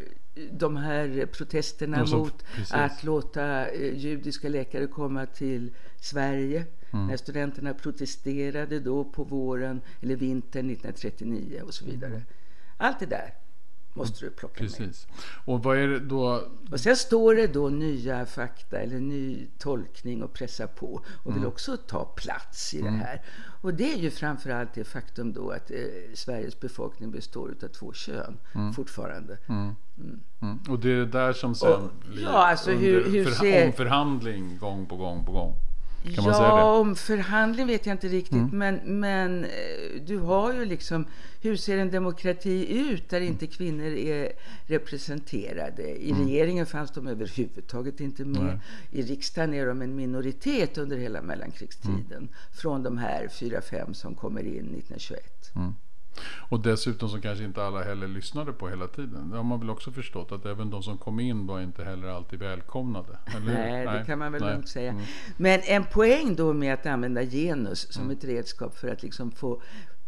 de 0.51 0.77
här 0.77 1.27
protesterna 1.27 2.07
så, 2.07 2.19
mot 2.19 2.45
precis. 2.55 2.73
att 2.73 3.05
låta 3.05 3.69
eh, 3.69 3.97
judiska 3.97 4.49
läkare 4.49 4.87
komma 4.87 5.27
till 5.27 5.71
Sverige. 6.01 6.65
Mm. 6.90 7.06
När 7.06 7.16
studenterna 7.16 7.75
protesterade 7.75 8.80
då 8.80 9.04
på 9.04 9.25
våren 9.25 9.80
eller 10.00 10.16
vintern 10.16 10.70
1939 10.70 11.62
och 11.66 11.75
så 11.75 11.85
vidare. 11.85 12.11
Mm. 12.11 12.23
Allt 12.76 13.00
det 13.00 13.06
där 13.06 13.35
måste 13.94 14.25
du 14.25 14.30
plocka 14.30 14.54
Precis. 14.54 14.78
med. 14.78 15.16
Och 15.44 15.62
vad 15.62 15.78
är 15.78 15.88
det 15.88 16.00
då? 16.00 16.42
Och 16.70 16.80
sen 16.80 16.97
står 16.97 17.35
det 17.35 17.47
då 17.47 17.68
nya 17.68 18.26
fakta 18.26 18.78
eller 18.78 19.00
ny 19.00 19.47
tolkning 19.59 20.23
och 20.23 20.32
pressa 20.32 20.66
på 20.66 21.02
och 21.23 21.32
vill 21.32 21.38
mm. 21.38 21.49
också 21.49 21.76
ta 21.76 22.04
plats 22.04 22.75
i 22.75 22.80
mm. 22.80 22.92
det 22.92 22.99
här. 22.99 23.23
Och 23.62 23.75
det 23.75 23.92
är 23.92 23.99
ju 23.99 24.11
framförallt 24.11 24.75
det 24.75 24.85
faktum 24.85 25.32
då 25.32 25.50
att 25.50 25.70
eh, 25.70 25.76
Sveriges 26.14 26.61
befolkning 26.61 27.11
består 27.11 27.54
av 27.62 27.68
två 27.68 27.92
kön 27.92 28.38
mm. 28.54 28.73
fortfarande. 28.73 29.38
Mm. 29.49 29.75
Mm. 30.42 30.59
Och 30.68 30.78
det 30.78 30.92
är 30.92 31.06
där 31.06 31.32
som 31.32 31.54
sen 31.54 31.73
och, 31.73 31.90
blir 32.11 32.23
ja, 32.23 32.47
alltså 32.47 32.70
hur, 32.70 33.11
hur 33.11 33.25
ser... 33.30 33.66
omförhandling 33.66 34.59
gång 34.59 34.87
på 34.87 34.97
gång 34.97 35.25
på 35.25 35.32
gång. 35.32 35.56
Kan 36.02 36.25
man 36.25 36.35
säga 36.35 36.57
det? 36.57 36.62
om 36.62 36.97
förhandling 36.97 37.66
vet 37.66 37.87
jag 37.87 37.95
inte 37.95 38.09
riktigt. 38.09 38.33
Mm. 38.33 38.59
Men, 38.59 39.00
men 39.00 39.45
eh, 39.45 39.50
du 40.07 40.19
har 40.19 40.52
ju 40.52 40.64
liksom, 40.64 41.07
hur 41.40 41.57
ser 41.57 41.78
en 41.78 41.90
demokrati 41.90 42.78
ut 42.78 43.09
där 43.09 43.21
inte 43.21 43.47
kvinnor 43.47 43.87
är 43.87 44.33
representerade? 44.66 46.02
I 46.02 46.11
mm. 46.11 46.25
regeringen 46.25 46.66
fanns 46.66 46.90
de 46.90 47.07
överhuvudtaget 47.07 48.00
inte 48.00 48.25
med. 48.25 48.45
Nej. 48.45 48.61
I 48.90 49.02
riksdagen 49.02 49.54
är 49.54 49.66
de 49.66 49.83
en 49.83 49.97
minoritet 49.97 50.78
under 50.78 50.97
hela 50.97 51.23
mellankrigstiden. 51.23 52.02
Mm. 52.11 52.28
Från 52.52 52.83
de 52.83 52.99
här 52.99 53.28
fyra, 53.28 53.61
fem 53.61 53.95
som 53.95 54.14
kommer 54.14 54.40
in 54.40 54.75
1921. 54.78 55.52
Mm. 56.12 56.47
Och 56.49 56.61
dessutom 56.61 57.09
som 57.09 57.21
kanske 57.21 57.45
inte 57.45 57.62
alla 57.62 57.83
heller 57.83 58.09
lyssnade 58.09 58.52
på 58.52 58.69
hela 58.69 58.87
tiden. 58.87 59.31
Det 59.31 59.37
har 59.37 59.45
man 59.45 59.61
väl 59.61 59.71
också 59.71 59.90
förstått 59.90 60.33
att 60.33 60.47
även 60.47 60.71
de 60.71 60.83
som 60.83 60.99
kom 60.99 61.21
in 61.21 61.47
var 61.47 61.61
inte 61.61 61.85
heller 61.85 62.09
alltid 62.09 62.38
välkomnade. 62.38 63.19
Eller? 63.37 63.55
Nej, 63.55 63.99
det 63.99 64.05
kan 64.07 64.19
man 64.19 64.33
väl 64.33 64.43
lugnt 64.43 64.69
säga. 64.69 64.90
Mm. 64.90 65.05
Men 65.37 65.61
en 65.64 65.85
poäng 65.85 66.35
då 66.35 66.52
med 66.52 66.75
att 66.75 66.87
använda 66.87 67.23
genus 67.23 67.93
som 67.93 68.05
mm. 68.05 68.17
ett 68.17 68.25
redskap 68.25 68.76
för 68.76 68.88
att 68.88 69.02
liksom 69.02 69.31
få 69.31 69.62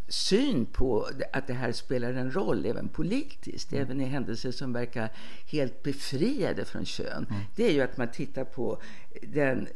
syn 0.09 0.67
på 0.67 1.09
att 1.33 1.47
det 1.47 1.53
här 1.53 1.73
spelar 1.73 2.13
en 2.13 2.35
roll 2.35 2.67
även 2.67 2.89
politiskt, 2.89 3.73
mm. 3.73 3.85
även 3.85 4.01
i 4.01 4.05
händelser 4.05 4.51
som 4.51 4.73
verkar 4.73 5.13
helt 5.47 5.83
befriade 5.83 6.65
från 6.65 6.85
kön. 6.85 7.27
Mm. 7.31 7.43
Det 7.57 7.67
är 7.67 7.73
ju 7.73 7.81
att 7.81 7.97
man 7.97 8.11
tittar 8.11 8.45
på 8.45 8.83
den 9.23 9.69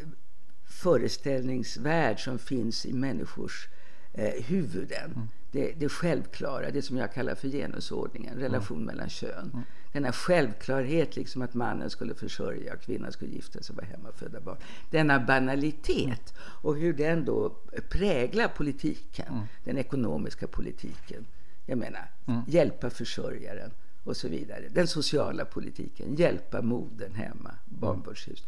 föreställningsvärld 0.66 2.24
som 2.24 2.38
finns 2.38 2.86
i 2.86 2.92
människors 2.92 3.68
eh, 4.14 4.44
huvuden. 4.44 5.28
Mm 5.56 5.66
det, 5.66 5.72
det 5.78 5.88
självklara, 5.88 6.70
det 6.70 6.82
som 6.82 6.96
jag 6.96 7.12
kallar 7.12 7.34
för 7.34 7.48
genusordningen, 7.48 8.38
relation 8.38 8.76
mm. 8.76 8.86
mellan 8.86 9.08
kön. 9.08 9.50
Mm. 9.52 9.64
Denna 9.92 10.12
självklarhet, 10.12 11.16
liksom 11.16 11.42
att 11.42 11.54
mannen 11.54 11.90
skulle 11.90 12.14
försörja 12.14 12.74
och 12.74 12.80
kvinnan 12.80 13.12
skulle 13.12 13.32
gifta 13.32 13.62
sig 13.62 13.72
och 13.72 13.76
vara 13.76 13.86
hemma 13.86 14.08
och 14.08 14.14
föda 14.14 14.40
barn. 14.40 14.56
Denna 14.90 15.20
banalitet 15.20 16.34
mm. 16.34 16.42
och 16.62 16.76
hur 16.76 16.92
den 16.92 17.24
då 17.24 17.56
präglar 17.88 18.48
politiken, 18.48 19.26
mm. 19.28 19.44
den 19.64 19.78
ekonomiska 19.78 20.46
politiken. 20.46 21.26
Jag 21.66 21.78
menar, 21.78 22.10
mm. 22.26 22.40
hjälpa 22.46 22.90
försörjaren 22.90 23.70
och 24.04 24.16
så 24.16 24.28
vidare. 24.28 24.68
Den 24.68 24.86
sociala 24.86 25.44
politiken, 25.44 26.14
hjälpa 26.14 26.62
modern 26.62 27.14
hemma, 27.14 27.50
barnbördshus. 27.64 28.44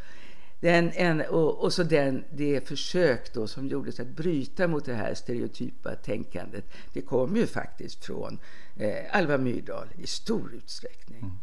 Den, 0.61 0.91
en, 0.95 1.21
och, 1.21 1.65
och, 1.65 1.73
så 1.73 1.83
den, 1.83 2.25
det 2.31 2.69
försök 2.69 3.33
då 3.33 3.47
som 3.47 3.67
gjordes 3.67 4.01
att 4.01 4.09
bryta 4.09 4.69
mot 4.69 4.85
det 4.85 4.95
här 4.95 5.15
stereotypa 5.15 5.95
tänkandet, 5.95 6.65
det 6.93 7.03
kom 7.03 7.37
ju 7.37 7.47
faktiskt 7.47 8.05
från 8.05 8.39
eh, 8.77 9.17
Alva 9.17 9.39
Myrdal 9.39 9.89
i 9.99 10.07
stor 10.07 10.55
utsträckning. 10.55 11.19
Mm. 11.19 11.39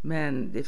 Men 0.00 0.52
det, 0.52 0.66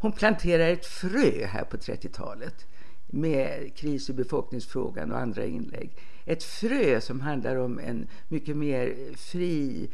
hon 0.00 0.12
planterar 0.12 0.68
ett 0.68 0.86
frö 0.86 1.46
här 1.46 1.64
på 1.64 1.76
30-talet 1.76 2.66
med 3.06 3.76
kris 3.76 4.08
och 4.08 4.14
befolkningsfrågan 4.14 5.12
och 5.12 5.18
andra 5.18 5.44
inlägg. 5.44 5.90
Ett 6.24 6.42
frö 6.42 7.00
som 7.00 7.20
handlar 7.20 7.56
om 7.56 7.78
en 7.78 8.08
mycket 8.28 8.56
mer 8.56 8.96
fri 9.16 9.90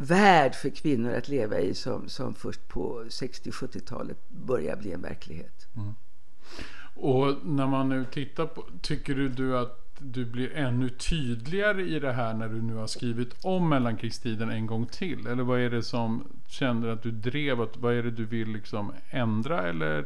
värld 0.00 0.54
för 0.54 0.70
kvinnor 0.70 1.12
att 1.12 1.28
leva 1.28 1.58
i 1.58 1.74
som, 1.74 2.08
som 2.08 2.34
först 2.34 2.68
på 2.68 3.04
60-70-talet 3.08 4.28
börjar 4.28 4.76
bli 4.76 4.92
en 4.92 5.02
verklighet. 5.02 5.66
Mm. 5.76 5.94
Och 6.94 7.46
när 7.46 7.66
man 7.66 7.88
nu 7.88 8.04
tittar 8.04 8.46
på, 8.46 8.64
tycker 8.82 9.14
du, 9.14 9.28
du 9.28 9.58
att 9.58 9.76
du 9.98 10.24
blir 10.24 10.56
ännu 10.56 10.88
tydligare 10.88 11.82
i 11.82 11.98
det 11.98 12.12
här 12.12 12.34
när 12.34 12.48
du 12.48 12.62
nu 12.62 12.74
har 12.74 12.86
skrivit 12.86 13.34
om 13.42 13.68
mellankrigstiden 13.68 14.50
en 14.50 14.66
gång 14.66 14.86
till? 14.86 15.26
Eller 15.26 15.42
vad 15.42 15.60
är 15.60 15.70
det 15.70 15.82
som 15.82 16.24
känner 16.48 16.88
att 16.88 17.02
du 17.02 17.10
drev? 17.10 17.60
Att, 17.60 17.76
vad 17.76 17.94
är 17.94 18.02
det 18.02 18.10
du 18.10 18.24
vill 18.24 18.48
liksom 18.48 18.92
ändra? 19.10 19.68
Eller 19.68 20.04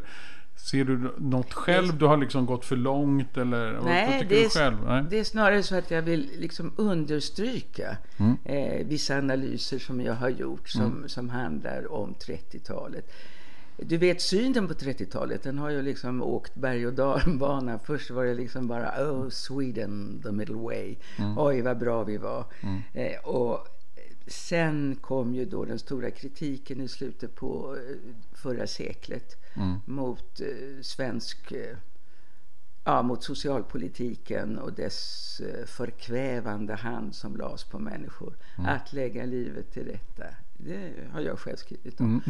Ser 0.57 0.85
du 0.85 1.15
något 1.19 1.53
själv? 1.53 1.99
Du 1.99 2.07
har 2.07 2.17
liksom 2.17 2.47
gått 2.47 2.65
för 2.65 2.77
långt 2.77 3.37
eller? 3.37 3.81
Nej, 3.85 4.27
det 4.29 4.45
är, 4.45 4.49
själv? 4.49 4.77
Nej, 4.87 5.05
det 5.11 5.19
är 5.19 5.25
snarare 5.25 5.63
så 5.63 5.77
att 5.77 5.91
jag 5.91 6.03
vill 6.03 6.31
liksom 6.39 6.73
understryka 6.77 7.97
mm. 8.17 8.37
eh, 8.45 8.87
vissa 8.87 9.19
analyser 9.19 9.79
som 9.79 10.01
jag 10.01 10.15
har 10.15 10.29
gjort 10.29 10.69
som, 10.69 10.83
mm. 10.83 11.09
som 11.09 11.31
handlar 11.31 11.93
om 11.93 12.15
30-talet. 12.15 13.13
Du 13.77 13.97
vet 13.97 14.21
synen 14.21 14.69
på 14.69 14.75
30-talet, 14.75 15.43
den 15.43 15.59
har 15.59 15.71
ju 15.71 15.83
liksom 15.83 16.23
åkt 16.23 16.55
berg 16.55 16.87
och 16.87 16.93
dalbana. 16.93 17.79
Först 17.85 18.11
var 18.11 18.25
det 18.25 18.35
liksom 18.35 18.67
bara 18.67 19.11
oh 19.11 19.29
Sweden, 19.29 20.21
the 20.23 20.33
middle 20.33 20.55
way. 20.55 20.97
Mm. 21.19 21.39
Oj 21.39 21.63
vad 21.63 21.79
bra 21.79 22.05
vi 22.05 22.17
var. 22.17 22.45
Mm. 22.63 22.83
Eh, 22.93 23.19
och 23.25 23.69
sen 24.27 24.97
kom 25.01 25.35
ju 25.35 25.45
då 25.45 25.65
den 25.65 25.79
stora 25.79 26.11
kritiken 26.11 26.81
i 26.81 26.89
slutet 26.89 27.35
på 27.35 27.77
eh, 27.77 27.97
förra 28.33 28.67
seklet 28.67 29.37
mm. 29.55 29.79
mot 29.85 30.41
eh, 30.41 30.83
svensk 30.83 31.53
eh, 31.53 31.77
ja, 32.85 33.03
mot 33.03 33.25
socialpolitiken 33.25 34.59
och 34.59 34.73
dess 34.73 35.41
förkvävande 35.67 36.75
hand 36.75 37.15
som 37.15 37.37
lades 37.37 37.65
på 37.65 37.79
människor. 37.79 38.37
Mm. 38.59 38.71
Att 38.71 38.93
lägga 38.93 39.25
livet 39.25 39.73
till 39.73 39.85
rätta. 39.85 40.25
Det 40.57 40.93
har 41.13 41.21
jag 41.21 41.39
själv 41.39 41.57
skrivit 41.57 42.01
om. 42.01 42.23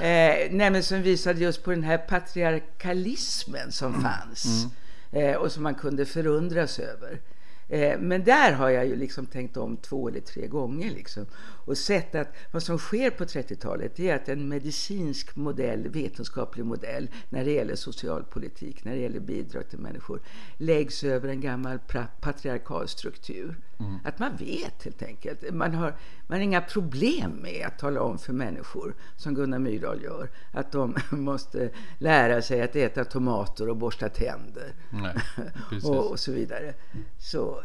Mm. 0.00 0.74
eh, 0.74 0.80
som 0.80 1.02
visade 1.02 1.40
just 1.40 1.64
på 1.64 1.70
den 1.70 1.82
här 1.82 1.98
patriarkalismen 1.98 3.72
som 3.72 3.94
mm. 3.94 4.02
fanns. 4.02 4.66
Mm. 5.12 5.30
Eh, 5.30 5.36
och 5.36 5.52
som 5.52 5.62
man 5.62 5.74
kunde 5.74 6.06
förundras 6.06 6.78
över. 6.78 7.20
Eh, 7.68 7.98
men 7.98 8.24
där 8.24 8.52
har 8.52 8.68
jag 8.68 8.86
ju 8.86 8.96
liksom 8.96 9.26
tänkt 9.26 9.56
om 9.56 9.76
två 9.76 10.08
eller 10.08 10.20
tre 10.20 10.46
gånger 10.46 10.90
liksom. 10.90 11.26
och 11.64 11.78
sett 11.78 12.14
att 12.14 12.28
vad 12.50 12.62
som 12.62 12.78
sker 12.78 13.10
på 13.10 13.24
30-talet 13.24 14.00
är 14.00 14.14
att 14.14 14.28
en 14.28 14.48
medicinsk 14.48 15.36
modell, 15.36 15.88
vetenskaplig 15.88 16.64
modell 16.64 17.10
när 17.28 17.44
det 17.44 17.52
gäller 17.52 17.74
socialpolitik, 17.74 18.84
när 18.84 18.92
det 18.92 19.00
gäller 19.00 19.20
bidrag 19.20 19.68
till 19.70 19.78
människor 19.78 20.20
läggs 20.56 21.04
över 21.04 21.28
en 21.28 21.40
gammal 21.40 21.78
patriarkal 22.20 22.88
struktur. 22.88 23.56
Mm. 23.80 23.98
Att 24.04 24.18
man 24.18 24.36
vet 24.36 24.84
helt 24.84 25.02
enkelt. 25.02 25.52
Man 25.52 25.74
har, 25.74 25.94
man 26.26 26.38
har 26.38 26.44
inga 26.44 26.60
problem 26.60 27.30
med 27.30 27.66
att 27.66 27.78
tala 27.78 28.02
om 28.02 28.18
för 28.18 28.32
människor, 28.32 28.94
som 29.16 29.34
Gunnar 29.34 29.58
Myrdal 29.58 30.02
gör, 30.02 30.30
att 30.52 30.72
de 30.72 30.96
måste 31.10 31.70
lära 31.98 32.42
sig 32.42 32.62
att 32.62 32.76
äta 32.76 33.04
tomater 33.04 33.68
och 33.68 33.76
borsta 33.76 34.08
tänder. 34.08 34.74
Nej, 34.90 35.14
och, 35.84 36.10
och, 36.10 36.20
så 36.20 36.32
vidare. 36.32 36.74
Så, 37.18 37.61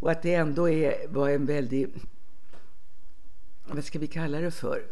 och 0.00 0.10
att 0.10 0.22
det 0.22 0.34
ändå 0.34 0.68
är, 0.68 1.08
var 1.08 1.28
en 1.28 1.46
väldig, 1.46 1.88
vad 3.66 3.84
ska 3.84 3.98
vi 3.98 4.06
kalla 4.06 4.40
det 4.40 4.50
för, 4.50 4.82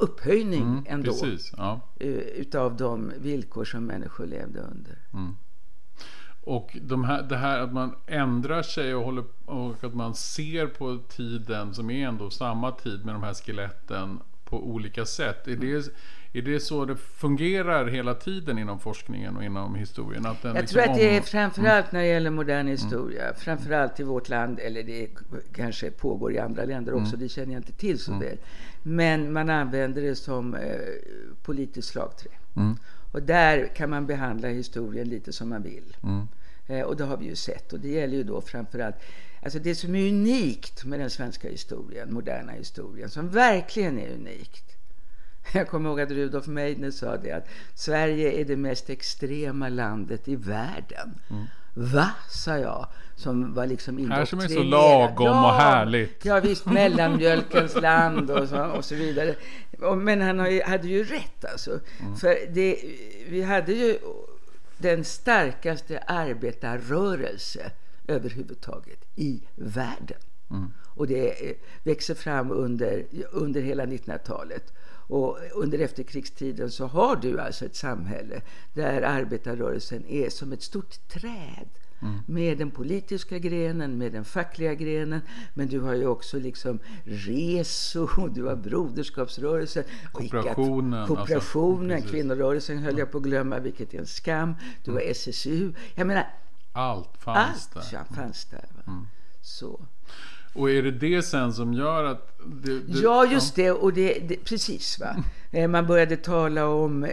upphöjning 0.00 0.62
mm, 0.62 0.84
ändå. 0.88 1.12
Precis, 1.12 1.52
ja. 1.56 1.80
Eh, 2.00 2.08
utav 2.08 2.76
de 2.76 3.12
villkor 3.18 3.64
som 3.64 3.84
människor 3.84 4.26
levde 4.26 4.60
under. 4.60 4.98
Mm. 5.12 5.36
Och 6.44 6.76
de 6.82 7.04
här, 7.04 7.22
det 7.22 7.36
här 7.36 7.58
att 7.58 7.72
man 7.72 7.96
ändrar 8.06 8.62
sig 8.62 8.94
och, 8.94 9.04
håller, 9.04 9.24
och 9.44 9.84
att 9.84 9.94
man 9.94 10.14
ser 10.14 10.66
på 10.66 10.98
tiden 11.08 11.74
som 11.74 11.90
är 11.90 12.08
ändå 12.08 12.30
samma 12.30 12.72
tid 12.72 13.04
med 13.04 13.14
de 13.14 13.22
här 13.22 13.34
skeletten 13.34 14.20
på 14.44 14.66
olika 14.66 15.06
sätt. 15.06 15.48
Är 15.48 15.56
det, 15.56 15.92
är 16.32 16.42
det 16.42 16.60
så 16.60 16.84
det 16.84 16.96
fungerar 16.96 17.86
hela 17.86 18.14
tiden 18.14 18.58
inom 18.58 18.80
forskningen 18.80 19.36
och 19.36 19.44
inom 19.44 19.74
historien? 19.74 20.26
Att 20.26 20.44
Jag 20.44 20.54
liksom 20.54 20.80
tror 20.80 20.90
att 20.90 20.98
det 20.98 21.16
är 21.16 21.20
framförallt 21.20 21.84
mm. 21.84 21.88
när 21.92 22.00
det 22.00 22.06
gäller 22.06 22.30
modern 22.30 22.66
historia, 22.66 23.24
mm. 23.24 23.34
framförallt 23.36 24.00
i 24.00 24.02
vårt 24.02 24.28
land, 24.28 24.58
eller 24.58 24.82
det 24.82 25.08
kanske 25.54 25.90
pågår 25.90 26.32
i 26.32 26.38
andra 26.38 26.64
länder 26.64 26.92
också, 26.94 27.14
mm. 27.14 27.20
det 27.20 27.28
känner 27.28 27.52
jag 27.52 27.60
inte 27.60 27.72
till 27.72 27.98
så 27.98 28.12
mm. 28.12 28.28
väl. 28.28 28.38
Men 28.82 29.32
man 29.32 29.50
använder 29.50 30.02
det 30.02 30.16
som 30.16 30.54
eh, 30.54 30.60
politiskt 31.42 31.88
slagträ. 31.88 32.30
Mm. 32.56 32.76
Och 33.12 33.22
där 33.22 33.74
kan 33.76 33.90
man 33.90 34.06
behandla 34.06 34.48
historien 34.48 35.08
lite 35.08 35.32
som 35.32 35.48
man 35.48 35.62
vill. 35.62 35.96
Mm. 36.02 36.28
Eh, 36.66 36.82
och 36.82 36.96
det 36.96 37.04
har 37.04 37.16
vi 37.16 37.24
ju 37.24 37.36
sett. 37.36 37.72
Och 37.72 37.80
det 37.80 37.88
gäller 37.88 38.16
ju 38.16 38.22
då 38.22 38.40
framförallt 38.40 38.96
Alltså 39.44 39.58
det 39.58 39.74
som 39.74 39.94
är 39.94 40.08
unikt 40.08 40.84
med 40.84 41.00
den 41.00 41.10
svenska 41.10 41.48
historien, 41.48 42.14
moderna 42.14 42.52
historien, 42.52 43.10
som 43.10 43.28
verkligen 43.28 43.98
är 43.98 44.14
unikt. 44.14 44.71
Jag 45.52 45.68
kommer 45.68 45.90
ihåg 45.90 46.00
att 46.00 46.10
Rudolf 46.10 46.46
Meidner 46.46 46.90
sa 46.90 47.16
det 47.16 47.32
att 47.32 47.48
Sverige 47.74 48.40
är 48.40 48.44
det 48.44 48.56
mest 48.56 48.90
extrema 48.90 49.68
landet 49.68 50.28
i 50.28 50.36
världen. 50.36 51.20
Mm. 51.30 51.44
Va, 51.74 52.10
sa 52.30 52.58
jag, 52.58 52.86
som 53.16 53.54
var 53.54 53.66
liksom 53.66 53.98
indoktrinerad. 53.98 54.18
Här 54.18 54.26
som 54.26 54.38
är 54.38 54.48
så 54.48 54.62
lagom 54.62 55.26
ja, 55.26 55.52
och 55.52 55.60
härligt. 55.60 56.24
Ja 56.24 56.40
visst, 56.40 56.66
mellanmjölkens 56.66 57.74
land 57.80 58.30
och 58.30 58.48
så, 58.48 58.64
och 58.64 58.84
så 58.84 58.94
vidare. 58.94 59.34
Men 59.96 60.20
han 60.20 60.38
hade 60.66 60.88
ju 60.88 61.04
rätt 61.04 61.44
alltså. 61.44 61.80
Mm. 62.00 62.16
För 62.16 62.52
det, 62.52 62.78
vi 63.28 63.42
hade 63.42 63.72
ju 63.72 63.98
den 64.78 65.04
starkaste 65.04 65.98
arbetarrörelse 65.98 67.70
överhuvudtaget 68.08 69.04
i 69.14 69.42
världen. 69.54 70.18
Mm. 70.50 70.72
Och 70.94 71.06
det 71.06 71.50
eh, 71.50 71.56
växer 71.82 72.14
fram 72.14 72.50
under, 72.50 73.04
under 73.30 73.60
hela 73.60 73.86
1900-talet. 73.86 74.72
Och 75.12 75.38
under 75.54 75.78
efterkrigstiden 75.78 76.70
så 76.70 76.86
har 76.86 77.16
du 77.16 77.40
alltså 77.40 77.64
ett 77.64 77.76
samhälle 77.76 78.42
där 78.72 79.02
arbetarrörelsen 79.02 80.06
är 80.06 80.30
som 80.30 80.52
ett 80.52 80.62
stort 80.62 81.08
träd. 81.08 81.68
Mm. 82.02 82.18
Med 82.26 82.58
den 82.58 82.70
politiska 82.70 83.38
grenen, 83.38 83.98
med 83.98 84.12
den 84.12 84.24
fackliga 84.24 84.74
grenen. 84.74 85.20
Men 85.54 85.68
du 85.68 85.80
har 85.80 85.94
ju 85.94 86.06
också 86.06 86.38
liksom 86.38 86.78
RESO, 87.04 88.28
du 88.28 88.44
har 88.44 88.56
Broderskapsrörelsen. 88.56 89.84
Kooperationen. 90.12 91.06
Kooperationen, 91.06 91.96
alltså, 91.96 92.10
kvinnorörelsen 92.10 92.78
höll 92.78 92.98
jag 92.98 93.10
på 93.10 93.18
att 93.18 93.24
glömma, 93.24 93.58
vilket 93.58 93.94
är 93.94 93.98
en 93.98 94.06
skam. 94.06 94.54
Du 94.84 94.90
har 94.90 95.00
mm. 95.00 95.10
SSU. 95.10 95.72
Jag 95.94 96.06
menar, 96.06 96.26
allt 96.72 97.16
fanns 97.18 97.70
allt, 97.74 97.90
där. 97.90 98.04
Fanns 98.14 98.44
där. 98.44 98.68
Mm. 98.86 99.06
Så. 99.40 99.86
Och 100.52 100.70
är 100.70 100.82
det 100.82 100.90
det 100.90 101.22
sen 101.22 101.52
som 101.52 101.74
gör 101.74 102.04
att... 102.04 102.38
Det, 102.46 102.80
det, 102.80 102.98
ja, 102.98 103.26
just 103.26 103.58
ja. 103.58 103.64
det. 103.64 103.70
Och 103.70 103.92
det, 103.92 104.18
det, 104.28 104.36
precis. 104.36 105.00
va. 105.00 105.24
Mm. 105.50 105.70
Man 105.70 105.86
började 105.86 106.16
tala 106.16 106.66
om 106.66 107.04
eh, 107.04 107.10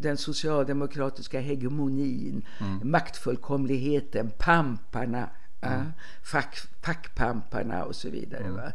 den 0.00 0.16
socialdemokratiska 0.16 1.40
hegemonin, 1.40 2.46
mm. 2.60 2.90
maktfullkomligheten, 2.90 4.30
pamparna, 4.38 5.30
mm. 5.60 5.86
fack, 6.22 6.56
fackpamparna 6.82 7.84
och 7.84 7.96
så 7.96 8.10
vidare. 8.10 8.44
Mm. 8.44 8.56
Va? 8.56 8.72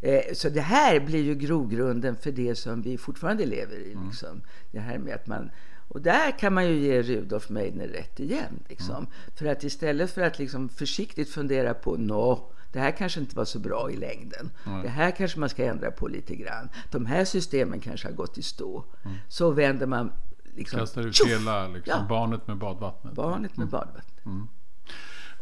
Eh, 0.00 0.34
så 0.34 0.48
det 0.48 0.60
här 0.60 1.00
blir 1.00 1.22
ju 1.22 1.34
grogrunden 1.34 2.16
för 2.16 2.32
det 2.32 2.54
som 2.54 2.82
vi 2.82 2.98
fortfarande 2.98 3.46
lever 3.46 3.76
i. 3.76 3.92
Mm. 3.92 4.06
Liksom. 4.06 4.42
Det 4.70 4.80
här 4.80 4.98
med 4.98 5.14
att 5.14 5.26
man 5.26 5.50
och 5.90 6.00
där 6.00 6.38
kan 6.38 6.54
man 6.54 6.66
ju 6.66 6.74
ge 6.74 7.02
Rudolf 7.02 7.48
Meidner 7.48 7.88
rätt 7.88 8.20
igen. 8.20 8.62
Liksom. 8.68 8.96
Mm. 8.96 9.10
För 9.36 9.46
att 9.46 9.64
istället 9.64 10.10
för 10.10 10.22
att 10.22 10.38
liksom 10.38 10.68
försiktigt 10.68 11.30
fundera 11.30 11.74
på 11.74 11.96
nå, 11.96 12.52
det 12.72 12.80
här 12.80 12.90
kanske 12.90 13.20
inte 13.20 13.36
var 13.36 13.44
så 13.44 13.58
bra 13.58 13.90
i 13.90 13.96
längden. 13.96 14.50
Mm. 14.66 14.82
Det 14.82 14.88
här 14.88 15.10
kanske 15.10 15.40
man 15.40 15.48
ska 15.48 15.64
ändra 15.64 15.90
på 15.90 16.08
lite 16.08 16.36
grann. 16.36 16.68
De 16.90 17.06
här 17.06 17.24
systemen 17.24 17.80
kanske 17.80 18.08
har 18.08 18.14
gått 18.14 18.38
i 18.38 18.42
stå. 18.42 18.84
Mm. 19.04 19.16
Så 19.28 19.50
vänder 19.50 19.86
man 19.86 20.12
liksom... 20.56 20.78
Kastar 20.78 21.06
ut 21.06 21.20
hela 21.26 21.68
liksom, 21.68 21.94
ja. 22.00 22.06
barnet 22.08 22.46
med 22.46 22.56
badvattnet. 22.56 23.14
Barnet 23.14 23.56
med 23.56 23.64
mm. 23.64 23.70
badvattnet. 23.70 24.26
Mm. 24.26 24.48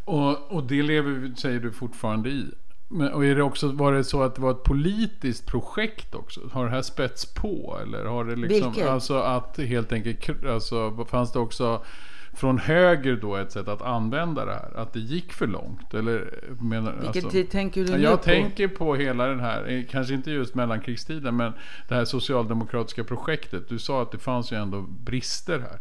Och, 0.05 0.53
och 0.53 0.65
det 0.65 0.83
lever, 0.83 1.35
säger 1.37 1.61
du, 1.61 1.73
fortfarande 1.73 2.29
i? 2.29 2.55
Men, 2.89 3.13
och 3.13 3.25
är 3.25 3.37
det 3.37 3.43
också, 3.43 3.73
var 3.73 3.93
det 3.93 4.05
så 4.05 4.23
att 4.23 4.35
det 4.35 4.41
var 4.41 4.51
ett 4.51 4.65
politiskt 4.65 5.47
projekt 5.47 6.15
också? 6.15 6.41
Har 6.53 6.65
det 6.65 6.71
här 6.71 6.83
spets 6.83 7.35
på? 7.35 7.79
Eller 7.83 8.05
har 8.05 8.25
det 8.25 8.37
liksom, 8.37 8.73
Vilket? 8.73 8.89
alltså 8.89 9.19
att 9.19 9.59
helt 9.59 9.93
enkelt, 9.93 10.45
alltså 10.45 11.05
fanns 11.05 11.33
det 11.33 11.39
också 11.39 11.85
från 12.39 12.59
höger 12.59 13.17
då 13.17 13.37
ett 13.37 13.53
sätt 13.53 13.69
att 13.69 13.83
använda 13.83 14.45
det 14.45 14.53
här? 14.53 14.77
Att 14.77 14.93
det 14.93 15.01
gick 15.01 15.33
för 15.33 15.47
långt? 15.47 15.95
Eller, 15.95 16.45
menar, 16.61 16.93
Vilken 16.93 17.09
alltså, 17.09 17.31
tid 17.31 17.51
tänker 17.51 17.85
du 17.85 17.93
nu 17.93 18.03
Jag 18.03 18.19
på? 18.19 18.25
tänker 18.25 18.69
på 18.69 18.95
hela 18.95 19.27
den 19.27 19.41
här, 19.41 19.71
eh, 19.71 19.85
kanske 19.91 20.15
inte 20.15 20.31
just 20.31 20.55
mellankrigstiden, 20.55 21.37
men 21.37 21.53
det 21.89 21.95
här 21.95 22.05
socialdemokratiska 22.05 23.05
projektet. 23.05 23.69
Du 23.69 23.79
sa 23.79 24.03
att 24.03 24.13
det 24.13 24.19
fanns 24.19 24.53
ju 24.53 24.57
ändå 24.57 24.81
brister 24.83 25.59
här. 25.59 25.79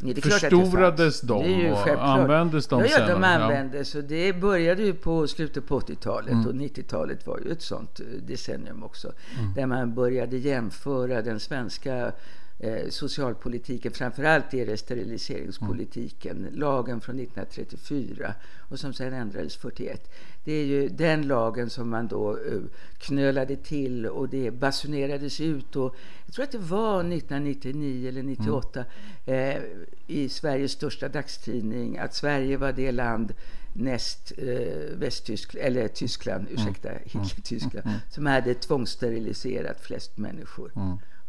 Det 0.00 0.22
förstorades 0.22 1.20
de 1.20 1.70
och 1.70 1.78
självklart. 1.78 2.18
användes 2.18 2.66
de 2.66 2.80
ja, 2.80 2.86
ja, 2.98 3.06
de 3.06 3.24
användes. 3.24 3.94
Och 3.94 4.04
det 4.04 4.32
började 4.32 4.82
ju 4.82 4.94
på 4.94 5.26
slutet 5.26 5.66
på 5.66 5.80
80-talet 5.80 6.32
mm. 6.32 6.46
och 6.46 6.54
90-talet 6.54 7.26
var 7.26 7.38
ju 7.44 7.52
ett 7.52 7.62
sånt 7.62 8.00
eh, 8.00 8.06
decennium 8.26 8.82
också. 8.82 9.12
Mm. 9.38 9.54
Där 9.54 9.66
man 9.66 9.94
började 9.94 10.36
jämföra 10.36 11.22
den 11.22 11.40
svenska 11.40 12.12
eh, 12.58 12.88
socialpolitiken, 12.88 13.92
framförallt 13.92 14.54
är 14.54 14.66
det 14.66 14.76
steriliseringspolitiken, 14.76 16.36
mm. 16.36 16.54
lagen 16.54 17.00
från 17.00 17.18
1934 17.18 18.34
och 18.58 18.78
som 18.78 18.92
sen 18.92 19.12
ändrades 19.12 19.56
41. 19.56 20.10
Det 20.44 20.52
är 20.52 20.64
ju 20.64 20.88
den 20.88 21.28
lagen 21.28 21.70
som 21.70 21.90
man 21.90 22.08
då 22.08 22.30
eh, 22.30 22.60
knölade 22.98 23.56
till 23.56 24.06
och 24.06 24.28
det 24.28 24.50
basunerades 24.50 25.40
ut. 25.40 25.76
Och 25.76 25.96
jag 26.26 26.34
tror 26.34 26.44
att 26.44 26.52
det 26.52 26.58
var 26.58 27.00
1999 27.00 28.08
eller 28.08 28.22
98 28.22 28.84
mm. 29.26 29.56
eh, 29.56 29.62
i 30.06 30.28
Sveriges 30.28 30.72
största 30.72 31.08
dagstidning 31.08 31.98
att 31.98 32.14
Sverige 32.14 32.56
var 32.56 32.72
det 32.72 32.92
land 32.92 33.34
näst 33.72 34.32
eh, 34.38 34.98
Västtyskland, 34.98 35.66
eller 35.66 35.88
Tyskland, 35.88 36.48
mm. 36.48 36.54
ursäkta, 36.54 36.88
mm. 36.88 37.02
Hitler-Tyskland, 37.04 37.86
mm. 37.86 37.98
som 38.10 38.26
hade 38.26 38.54
tvångssteriliserat 38.54 39.80
flest 39.80 40.18
människor. 40.18 40.72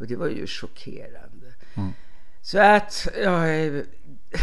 Mm. 0.00 0.04
Och 0.04 0.06
det 0.06 0.16
var 0.16 0.28
ju 0.28 0.46
chockerande. 0.46 1.54
Mm. 1.74 1.92
Så 2.42 2.58
att 2.58 3.08
ja, 3.22 3.44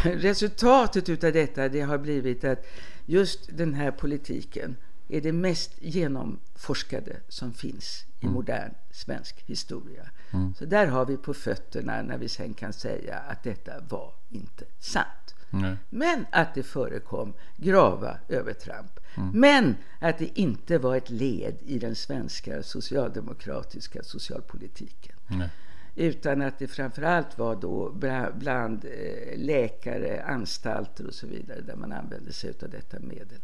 resultatet 0.03 1.09
utav 1.09 1.33
detta 1.33 1.69
det 1.69 1.81
har 1.81 1.97
blivit 1.97 2.43
att 2.43 2.65
just 3.05 3.57
den 3.57 3.73
här 3.73 3.91
politiken 3.91 4.75
är 5.07 5.21
det 5.21 5.31
mest 5.31 5.71
genomforskade 5.79 7.15
som 7.27 7.53
finns 7.53 8.05
i 8.19 8.25
mm. 8.25 8.33
modern 8.33 8.73
svensk 8.91 9.43
historia. 9.45 10.09
Mm. 10.31 10.53
Så 10.53 10.65
där 10.65 10.87
har 10.87 11.05
vi 11.05 11.17
på 11.17 11.33
fötterna 11.33 12.01
när 12.01 12.17
vi 12.17 12.29
sen 12.29 12.53
kan 12.53 12.73
säga 12.73 13.17
att 13.17 13.43
detta 13.43 13.71
var 13.89 14.13
inte 14.29 14.65
sant. 14.79 15.35
Nej. 15.49 15.75
Men 15.89 16.25
att 16.31 16.55
det 16.55 16.63
förekom 16.63 17.33
grava 17.57 18.17
övertramp. 18.27 18.96
Mm. 19.17 19.39
Men 19.39 19.75
att 19.99 20.17
det 20.17 20.39
inte 20.39 20.77
var 20.77 20.95
ett 20.95 21.09
led 21.09 21.55
i 21.65 21.79
den 21.79 21.95
svenska 21.95 22.63
socialdemokratiska 22.63 24.03
socialpolitiken. 24.03 25.15
Nej. 25.27 25.49
Utan 25.95 26.41
att 26.41 26.59
det 26.59 26.67
framförallt 26.67 27.37
var 27.37 27.55
då 27.55 27.91
bland 28.33 28.85
eh, 28.85 29.37
läkare, 29.37 30.23
anstalter 30.23 31.07
och 31.07 31.13
så 31.13 31.27
vidare 31.27 31.61
där 31.61 31.75
man 31.75 31.91
använde 31.91 32.33
sig 32.33 32.53
av 32.63 32.69
detta 32.69 32.99
medel. 32.99 33.39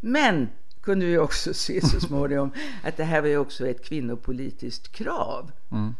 Men 0.00 0.48
kunde 0.80 1.06
vi 1.06 1.18
också 1.18 1.54
se 1.54 1.86
så 1.86 2.00
småningom 2.06 2.52
att 2.84 2.96
det 2.96 3.04
här 3.04 3.20
var 3.20 3.28
ju 3.28 3.36
också 3.36 3.66
ett 3.66 3.84
kvinnopolitiskt 3.84 4.92
krav. 4.92 5.52
Mm. 5.70 5.94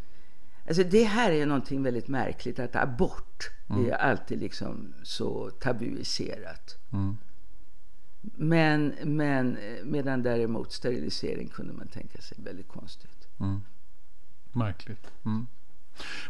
Alltså 0.69 0.85
det 0.85 1.05
här 1.05 1.33
är 1.33 1.47
någonting 1.47 1.83
väldigt 1.83 2.09
märkligt 2.09 2.59
att 2.59 2.77
abort 2.77 3.51
mm. 3.71 3.87
är 3.87 3.93
alltid 3.93 4.41
liksom 4.41 4.95
så 5.03 5.51
tabuiserat. 5.51 6.77
Mm. 6.93 7.17
Men, 8.21 8.95
men 9.05 9.57
eh, 9.57 9.85
medan 9.85 10.23
däremot 10.23 10.73
sterilisering 10.73 11.49
kunde 11.49 11.73
man 11.73 11.89
tänka 11.89 12.21
sig 12.23 12.39
väldigt 12.41 12.69
konstigt. 12.69 13.29
Mm. 13.41 13.61
Märkligt. 14.53 15.11
Mm. 15.25 15.47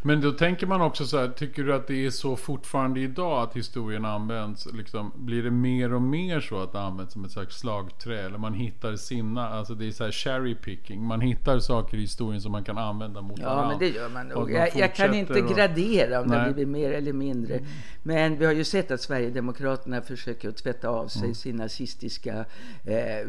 Men 0.02 0.20
då 0.20 0.33
tänker 0.33 0.66
man 0.66 0.80
också 0.80 1.04
så 1.04 1.18
här, 1.18 1.28
tycker 1.28 1.64
du 1.64 1.74
att 1.74 1.87
det 1.87 2.06
är 2.06 2.11
så 2.11 2.37
fortfarande 2.37 3.00
idag 3.00 3.42
att 3.42 3.56
historien 3.56 4.04
används? 4.04 4.68
Liksom, 4.72 5.12
blir 5.16 5.42
det 5.42 5.50
mer 5.50 5.94
och 5.94 6.02
mer 6.02 6.40
så 6.40 6.62
att 6.62 6.72
det 6.72 6.80
används 6.80 7.12
som 7.12 7.24
ett 7.24 7.30
slags 7.30 7.59
slagträ? 7.59 8.20
Eller 8.20 8.38
man 8.38 8.54
hittar 8.54 8.96
sina, 8.96 9.48
alltså 9.48 9.74
det 9.74 9.87
är 9.87 9.90
så 9.90 10.04
här 10.04 10.12
cherry 10.12 10.54
picking. 10.54 11.02
Man 11.06 11.20
hittar 11.20 11.59
saker 11.59 11.96
i 11.96 12.00
historien 12.00 12.40
som 12.40 12.52
man 12.52 12.64
kan 12.64 12.78
använda 12.78 13.20
mot 13.20 13.38
ja, 13.38 13.44
varandra. 13.44 13.64
Ja, 13.64 13.68
men 13.68 13.78
det 13.78 13.98
gör 13.98 14.09
man 14.09 14.28
nog. 14.28 14.52
Jag, 14.52 14.76
jag, 14.76 14.94
kan 14.94 15.14
inte 15.14 15.42
och... 15.42 15.56
gradera 15.56 16.20
om 16.20 16.26
Nej. 16.26 16.38
det 16.38 16.54
blivit 16.54 16.68
mer 16.68 16.92
eller 16.92 17.12
mindre. 17.12 17.54
Mm. 17.54 17.68
Men 18.02 18.38
vi 18.38 18.44
har 18.44 18.52
ju 18.52 18.64
sett 18.64 18.90
att 18.90 19.00
Sverigedemokraterna 19.00 20.02
försöker 20.02 20.48
att 20.48 20.56
tvätta 20.56 20.88
av 20.88 21.09
sig 21.09 21.22
mm. 21.22 21.35
sin 21.35 21.56
nazistiska 21.56 22.44
eh, 22.85 23.26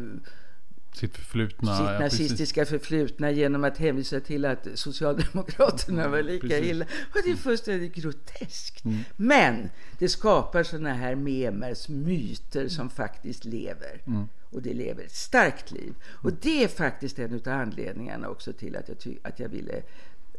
sitt 0.96 1.18
förflutna. 1.18 1.78
Sitt 1.78 2.00
nazistiska 2.00 2.66
förflutna 2.66 3.32
genom 3.32 3.64
att 3.64 3.78
hänvisa 3.78 4.20
till 4.20 4.46
att 4.46 4.68
Socialdemokraterna 4.76 6.08
var 6.08 6.22
lika 6.22 6.48
precis. 6.48 6.66
illa. 6.66 6.86
Och 6.86 7.20
det 7.26 7.32
är 7.32 7.36
fullständigt 7.36 7.96
groteskt. 7.96 8.86
Mm. 8.86 9.00
Men 9.18 9.70
det 10.00 10.10
skapar 10.10 10.64
sådana 10.64 10.94
här 10.94 11.16
memers, 11.16 11.90
myter 11.90 12.68
som 12.68 12.90
faktiskt 12.90 13.46
lever. 13.46 14.02
Mm. 14.08 14.28
Och 14.50 14.62
det 14.62 14.74
lever 14.74 15.04
ett 15.04 15.16
starkt 15.16 15.72
liv. 15.72 15.94
Och 16.06 16.34
det 16.34 16.64
är 16.64 16.68
faktiskt 16.68 17.20
en 17.20 17.34
av 17.34 17.48
anledningarna 17.48 18.30
också 18.30 18.54
till 18.54 18.76
att 18.76 18.90
jag, 18.90 19.18
att 19.22 19.40
jag 19.40 19.50
ville 19.50 19.82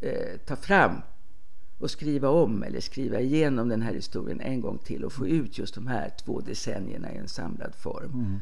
eh, 0.01 0.39
ta 0.47 0.57
fram 0.57 0.93
och 1.79 1.91
skriva 1.91 2.29
om 2.29 2.63
eller 2.63 2.81
skriva 2.81 3.21
igenom 3.21 3.69
den 3.69 3.83
här 3.83 3.95
historien 3.95 4.41
en 4.41 4.61
gång 4.61 4.79
till 4.79 5.05
och 5.05 5.13
få 5.13 5.27
ut 5.27 5.59
just 5.59 5.75
de 5.75 5.87
här 5.87 6.11
två 6.25 6.41
decennierna 6.41 7.13
i 7.13 7.17
en 7.17 7.29
samlad 7.29 7.75
form. 7.75 8.13
Mm. 8.13 8.41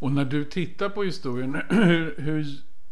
Och 0.00 0.12
när 0.12 0.24
du 0.24 0.44
tittar 0.44 0.88
på 0.88 1.02
historien, 1.02 1.54
hur, 1.68 2.14
hur 2.18 2.46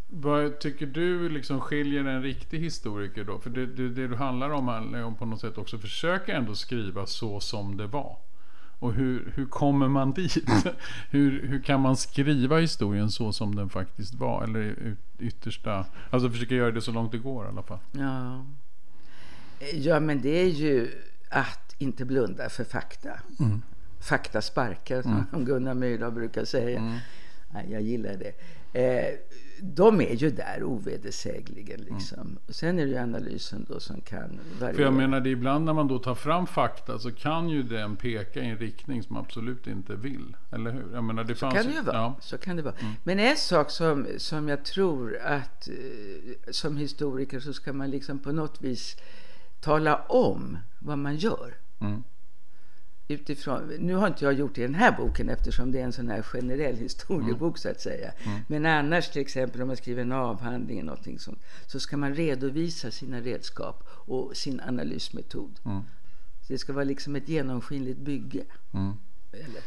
vad 0.06 0.58
tycker 0.58 0.86
du 0.86 1.28
liksom 1.28 1.60
skiljer 1.60 2.04
en 2.04 2.22
riktig 2.22 2.58
historiker 2.58 3.24
då? 3.24 3.38
För 3.38 3.50
det, 3.50 3.66
det, 3.66 3.88
det 3.88 4.08
du 4.08 4.16
handlar 4.16 4.50
om 4.50 4.68
är 4.68 5.04
om 5.04 5.14
på 5.14 5.26
något 5.26 5.40
sätt 5.40 5.58
också 5.58 5.78
försöka 5.78 6.36
ändå 6.36 6.54
skriva 6.54 7.06
så 7.06 7.40
som 7.40 7.76
det 7.76 7.86
var. 7.86 8.16
Och 8.78 8.92
hur, 8.92 9.32
hur 9.34 9.46
kommer 9.46 9.88
man 9.88 10.12
dit? 10.12 10.36
hur, 11.10 11.48
hur 11.48 11.62
kan 11.62 11.80
man 11.80 11.96
skriva 11.96 12.58
historien 12.58 13.10
så 13.10 13.32
som 13.32 13.54
den 13.54 13.68
faktiskt 13.68 14.14
var? 14.14 14.44
Eller 14.44 14.96
yttersta... 15.18 15.86
Alltså 16.10 16.30
försöka 16.30 16.54
göra 16.54 16.70
det 16.70 16.80
så 16.80 16.92
långt 16.92 17.12
det 17.12 17.18
går 17.18 17.44
i 17.44 17.48
alla 17.48 17.62
fall. 17.62 17.78
Ja, 17.92 18.44
ja 19.72 20.00
men 20.00 20.20
det 20.20 20.40
är 20.40 20.48
ju 20.48 20.90
att 21.30 21.74
inte 21.78 22.04
blunda 22.04 22.48
för 22.48 22.64
fakta. 22.64 23.10
Mm 23.40 23.62
faktasparkar, 24.00 25.06
mm. 25.06 25.24
som 25.30 25.44
Gunnar 25.44 25.74
Myrdal 25.74 26.12
brukar 26.12 26.44
säga. 26.44 26.78
Mm. 26.78 26.98
Nej, 27.52 27.66
jag 27.70 27.82
gillar 27.82 28.16
det. 28.16 28.32
Eh, 28.72 29.14
de 29.62 30.00
är 30.00 30.14
ju 30.14 30.30
där 30.30 30.62
ovedersägligen. 30.62 31.80
Liksom. 31.80 32.20
Mm. 32.20 32.38
Sen 32.48 32.78
är 32.78 32.84
det 32.86 32.90
ju 32.90 32.98
analysen 32.98 33.66
då 33.68 33.80
som 33.80 34.00
kan 34.00 34.40
variera. 34.60 34.76
För 34.76 34.82
jag 34.82 34.92
menar, 34.92 35.20
det 35.20 35.30
ibland 35.30 35.64
när 35.64 35.72
man 35.72 35.88
då 35.88 35.98
tar 35.98 36.14
fram 36.14 36.46
fakta 36.46 36.98
så 36.98 37.12
kan 37.12 37.48
ju 37.48 37.62
den 37.62 37.96
peka 37.96 38.40
i 38.40 38.46
en 38.46 38.58
riktning 38.58 39.02
som 39.02 39.14
man 39.14 39.24
absolut 39.24 39.66
inte 39.66 39.94
vill. 39.94 40.36
Eller 40.52 40.70
hur? 40.70 40.84
Jag 40.92 41.04
menar, 41.04 41.24
det 41.24 41.34
så, 41.34 41.50
kan 41.50 41.66
det 41.66 41.72
ju 41.72 41.80
vara. 41.80 41.96
Ja. 41.96 42.16
så 42.20 42.38
kan 42.38 42.56
det 42.56 42.62
vara. 42.62 42.74
Mm. 42.80 42.92
Men 43.04 43.18
en 43.18 43.36
sak 43.36 43.70
som, 43.70 44.06
som 44.16 44.48
jag 44.48 44.64
tror 44.64 45.16
att 45.16 45.68
eh, 45.68 45.74
som 46.50 46.76
historiker 46.76 47.40
så 47.40 47.52
ska 47.52 47.72
man 47.72 47.90
liksom 47.90 48.18
på 48.18 48.32
något 48.32 48.62
vis 48.62 48.96
tala 49.60 49.96
om 49.96 50.58
vad 50.78 50.98
man 50.98 51.16
gör. 51.16 51.54
Mm 51.80 52.02
utifrån, 53.08 53.68
nu 53.78 53.94
har 53.94 54.06
inte 54.06 54.24
jag 54.24 54.34
gjort 54.34 54.54
det 54.54 54.60
i 54.60 54.64
den 54.64 54.74
här 54.74 54.96
boken 54.96 55.28
eftersom 55.28 55.72
det 55.72 55.80
är 55.80 55.84
en 55.84 55.92
sån 55.92 56.08
här 56.08 56.22
generell 56.22 56.76
historiebok 56.86 57.42
mm. 57.42 57.56
så 57.56 57.68
att 57.68 57.80
säga. 57.80 58.12
Mm. 58.24 58.40
Men 58.46 58.66
annars 58.66 59.10
till 59.10 59.22
exempel 59.22 59.62
om 59.62 59.66
man 59.66 59.76
skriver 59.76 60.02
en 60.02 60.12
avhandling 60.12 60.78
eller 60.78 60.86
någonting 60.86 61.18
sånt, 61.18 61.44
så 61.66 61.80
ska 61.80 61.96
man 61.96 62.14
redovisa 62.14 62.90
sina 62.90 63.20
redskap 63.20 63.88
och 63.90 64.36
sin 64.36 64.60
analysmetod. 64.60 65.60
Mm. 65.64 65.82
Så 66.46 66.52
det 66.52 66.58
ska 66.58 66.72
vara 66.72 66.84
liksom 66.84 67.16
ett 67.16 67.28
genomskinligt 67.28 67.98
bygge. 67.98 68.44
Mm. 68.72 68.92
Eller? 69.32 69.62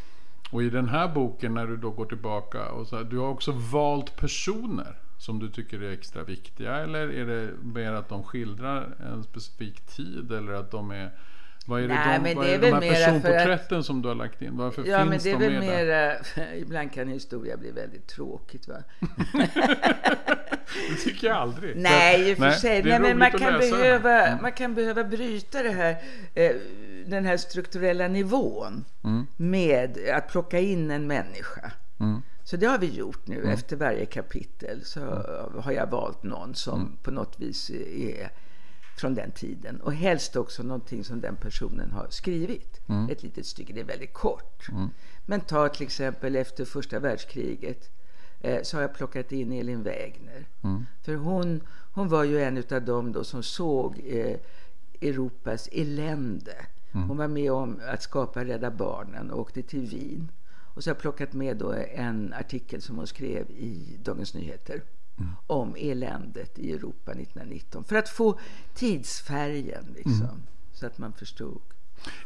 Och 0.52 0.64
i 0.64 0.70
den 0.70 0.90
här 0.90 1.08
boken 1.08 1.54
när 1.54 1.68
du 1.68 1.78
då 1.78 1.92
går 1.92 2.06
tillbaka 2.06 2.72
och 2.72 2.88
så 2.88 2.98
här, 2.98 3.04
du 3.04 3.18
har 3.18 3.28
också 3.28 3.52
valt 3.52 4.16
personer 4.16 4.98
som 5.18 5.40
du 5.40 5.50
tycker 5.50 5.84
är 5.84 5.92
extra 5.92 6.24
viktiga 6.24 6.76
eller 6.76 7.10
är 7.10 7.26
det 7.26 7.54
mer 7.64 7.92
att 7.92 8.10
de 8.10 8.24
skildrar 8.24 8.96
en 9.00 9.24
specifik 9.24 9.82
tid 9.82 10.32
eller 10.32 10.54
att 10.54 10.72
de 10.72 10.92
är 10.92 11.12
vad 11.66 11.84
är 11.84 11.88
det, 11.88 11.94
Nej, 11.94 12.18
de, 12.18 12.24
men 12.24 12.36
vad 12.36 12.46
det 12.46 12.52
är, 12.52 12.56
är 12.56 12.62
de 12.62 12.72
här 12.72 12.82
personporträtten 12.82 13.80
att, 13.80 13.86
som 13.86 14.02
du 14.02 14.08
har 14.08 14.16
lagt 14.16 14.42
in? 14.42 14.58
Varför 14.58 14.86
ja, 14.86 14.98
finns 14.98 15.10
men 15.10 15.40
det 15.40 15.46
är 15.46 15.50
de 15.50 15.56
väl 15.56 15.60
mera, 15.60 16.16
Ibland 16.56 16.94
kan 16.94 17.08
historia 17.08 17.58
bli 17.58 17.72
väldigt 17.72 18.08
tråkigt 18.08 18.68
va? 18.68 18.84
det 20.90 20.96
tycker 21.04 21.28
jag 21.28 21.38
aldrig. 21.38 21.78
Nej, 21.78 22.30
i 22.30 22.34
och 22.34 22.38
för 22.38 22.52
sig. 22.52 22.84
Nej, 22.84 23.00
men 23.00 23.18
man 23.18 23.32
kan, 23.32 23.60
behöva, 23.60 24.28
mm. 24.28 24.42
man 24.42 24.52
kan 24.52 24.74
behöva 24.74 25.04
bryta 25.04 25.64
det 25.64 25.72
här, 25.72 25.98
eh, 26.34 26.52
den 27.06 27.26
här 27.26 27.38
strukturella 27.38 28.08
nivån 28.08 28.86
mm. 29.04 29.28
med 29.38 29.98
att 30.14 30.28
plocka 30.28 30.60
in 30.60 30.92
en 30.92 31.08
människa. 31.08 31.72
Mm. 32.00 32.22
Så 32.44 32.58
det 32.58 32.66
har 32.66 32.78
vi 32.78 32.88
gjort 32.88 33.28
nu. 33.28 33.38
Mm. 33.38 33.50
Efter 33.50 33.76
varje 33.76 34.06
kapitel 34.06 34.86
så 34.86 35.00
mm. 35.00 35.64
har 35.64 35.72
jag 35.72 35.88
valt 35.88 36.24
någon 36.24 36.56
som 36.56 36.98
på 37.04 37.12
något 37.12 37.40
vis 37.40 37.70
är 37.70 38.32
från 38.98 39.16
den 39.16 39.32
tiden. 39.32 39.82
Och 39.82 39.94
helst 39.94 40.36
också 40.36 40.64
någonting 40.64 41.04
som 41.04 41.22
den 41.22 41.36
personen 41.36 41.92
har 41.92 42.08
skrivit. 42.10 42.82
Mm. 42.88 43.10
Ett 43.10 43.24
litet 43.24 43.46
stycke, 43.46 43.74
det 43.74 43.80
är 43.80 43.86
väldigt 43.86 44.14
kort. 44.14 44.70
Mm. 44.70 44.90
Men 45.26 45.42
ta 45.42 45.70
till 45.70 45.84
exempel 45.84 46.36
efter 46.36 46.66
första 46.66 47.00
världskriget 47.00 47.90
eh, 48.40 48.62
så 48.64 48.78
har 48.78 48.82
jag 48.82 48.94
plockat 48.94 49.32
in 49.32 49.52
Elin 49.52 49.84
Wägner. 49.84 50.48
Mm. 50.64 50.86
För 51.02 51.16
hon, 51.16 51.62
hon 51.94 52.08
var 52.08 52.24
ju 52.24 52.42
en 52.42 52.64
av 52.72 52.82
dem 52.82 53.12
då 53.12 53.24
som 53.24 53.44
såg 53.44 54.02
eh, 54.06 54.38
Europas 55.02 55.70
elände. 55.72 56.56
Mm. 56.92 57.08
Hon 57.08 57.18
var 57.18 57.28
med 57.28 57.52
om 57.52 57.82
att 57.88 58.04
skapa 58.04 58.46
Rädda 58.46 58.72
Barnen 58.72 59.32
och 59.32 59.40
åkte 59.40 59.62
till 59.62 59.88
Wien. 59.88 60.32
Och 60.74 60.84
så 60.84 60.90
har 60.90 60.96
jag 60.96 61.02
plockat 61.02 61.34
med 61.34 61.58
då 61.58 61.74
en 61.94 62.34
artikel 62.34 62.82
som 62.82 62.98
hon 62.98 63.08
skrev 63.08 63.52
i 63.52 63.98
Dagens 64.04 64.34
Nyheter 64.34 64.82
mm. 65.22 65.36
om 65.48 65.76
eländet 65.80 66.60
i 66.60 66.72
Europa 66.72 67.12
1919. 67.12 67.84
För 67.84 67.96
att 67.96 68.10
få 68.10 68.40
tidsfärgen, 68.74 69.86
liksom, 69.96 70.22
mm. 70.22 70.44
så 70.74 70.86
att 70.86 70.98
man 70.98 71.14
förstod. 71.14 71.62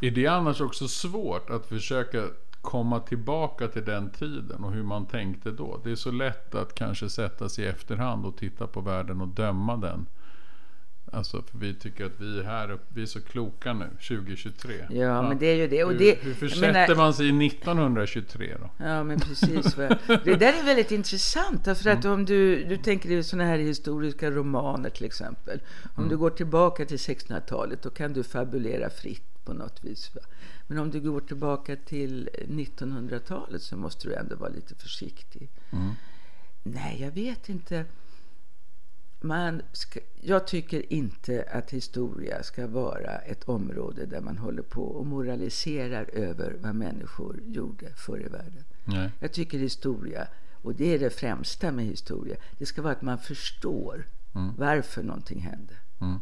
Är 0.02 0.12
det 0.12 0.28
annars 0.28 0.62
också 0.62 0.88
svårt 0.88 1.50
att 1.50 1.66
försöka 1.66 2.24
komma 2.62 3.00
tillbaka 3.00 3.68
till 3.68 3.86
den 3.86 4.10
tiden 4.10 4.64
och 4.64 4.72
hur 4.72 4.84
man 4.84 5.06
tänkte 5.06 5.52
då? 5.52 5.82
Det 5.84 5.92
är 5.92 5.96
så 5.96 6.12
lätt 6.12 6.56
att 6.56 6.76
kanske 6.76 7.10
sätta 7.10 7.50
sig 7.50 7.66
i 7.66 7.68
efterhand 7.68 8.26
och 8.26 8.38
titta 8.38 8.68
på 8.68 8.82
världen 8.82 9.22
och 9.22 9.28
döma 9.28 9.78
den. 9.78 10.06
Alltså, 11.16 11.42
för 11.42 11.58
vi 11.58 11.74
tycker 11.74 12.06
att 12.06 12.12
vi 12.18 12.40
är 12.40 12.44
här 12.44 12.80
vi 12.88 13.02
är 13.02 13.06
så 13.06 13.22
kloka 13.22 13.74
nu, 13.74 13.90
2023. 14.08 14.74
Ja, 14.90 14.96
ja. 14.96 15.22
men 15.22 15.38
det 15.38 15.46
är 15.46 15.56
ju 15.56 15.68
det. 15.68 15.84
Och 15.84 15.92
hur, 15.92 16.00
det, 16.00 16.18
hur 16.22 16.34
försätter 16.34 16.72
menar, 16.72 16.96
man 16.96 17.14
sig 17.14 17.26
i 17.26 17.48
1923 17.48 18.56
då? 18.60 18.86
Ja, 18.86 19.04
men 19.04 19.20
precis. 19.20 19.76
det 20.08 20.36
där 20.36 20.60
är 20.60 20.66
väldigt 20.66 20.92
intressant. 20.92 21.64
För 21.64 21.90
att 21.90 22.06
mm. 22.06 22.12
om 22.12 22.26
du, 22.26 22.64
du 22.64 22.78
tänker 22.78 23.10
dig 23.10 23.24
sådana 23.24 23.50
här 23.50 23.58
historiska 23.58 24.32
romaner 24.32 24.90
till 24.90 25.06
exempel. 25.06 25.62
Om 25.84 26.04
mm. 26.04 26.10
du 26.10 26.18
går 26.18 26.30
tillbaka 26.30 26.86
till 26.86 26.98
1600-talet, 26.98 27.82
då 27.82 27.90
kan 27.90 28.14
du 28.14 28.24
fabulera 28.24 28.90
fritt 28.90 29.46
på 29.46 29.54
något 29.54 29.84
vis. 29.84 30.12
Men 30.68 30.78
om 30.78 30.92
du 30.92 31.02
går 31.02 31.22
tillbaka 31.22 31.76
till 31.76 32.30
1900-talet 32.48 33.62
så 33.62 33.78
måste 33.78 34.08
du 34.08 34.16
ändå 34.16 34.36
vara 34.36 34.50
lite 34.50 34.76
försiktig. 34.76 35.50
Mm. 35.72 35.92
Nej, 36.64 37.02
jag 37.02 37.12
vet 37.12 37.50
inte 37.50 37.86
man 39.26 39.62
ska, 39.72 40.00
jag 40.22 40.48
tycker 40.48 40.94
inte 40.94 41.48
att 41.52 41.72
historia 41.72 42.44
ska 42.44 42.68
vara 42.68 43.18
ett 43.18 43.44
område 43.44 44.06
där 44.06 44.22
man 44.22 44.38
håller 44.38 44.64
på 44.64 44.84
och 44.84 45.06
moraliserar 45.06 46.10
över 46.14 46.58
vad 46.60 46.76
människor 46.76 47.40
gjorde 47.46 47.94
förr 47.96 48.26
i 48.26 48.30
världen. 48.30 48.64
Nej. 48.84 49.12
Jag 49.20 49.32
tycker 49.32 49.58
historia, 49.58 50.28
och 50.62 50.76
det 50.76 50.94
är 50.94 51.00
det 51.00 51.10
främsta 51.10 51.72
med 51.72 51.86
historia, 51.86 52.36
det 52.58 52.66
ska 52.66 52.82
vara 52.82 52.94
att 52.94 53.02
man 53.02 53.18
förstår 53.18 54.08
mm. 54.36 54.54
varför 54.58 55.04
någonting 55.04 55.40
hände. 55.40 55.74
Mm. 56.02 56.16
Och 56.16 56.22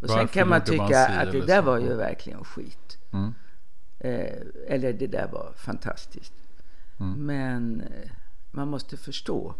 varför 0.00 0.18
sen 0.18 0.28
kan 0.28 0.48
man 0.48 0.64
tycka 0.64 1.08
man 1.08 1.18
att 1.18 1.32
det 1.32 1.46
där 1.46 1.62
var 1.62 1.78
ju 1.78 1.94
verkligen 1.94 2.44
skit. 2.44 2.98
Mm. 3.10 3.34
Eh, 3.98 4.42
eller 4.66 4.92
det 4.92 5.06
där 5.06 5.28
var 5.32 5.52
fantastiskt. 5.56 6.32
Mm. 7.00 7.26
Men 7.26 7.80
eh, 7.80 8.10
man 8.50 8.68
måste 8.68 8.96
förstå 8.96 9.54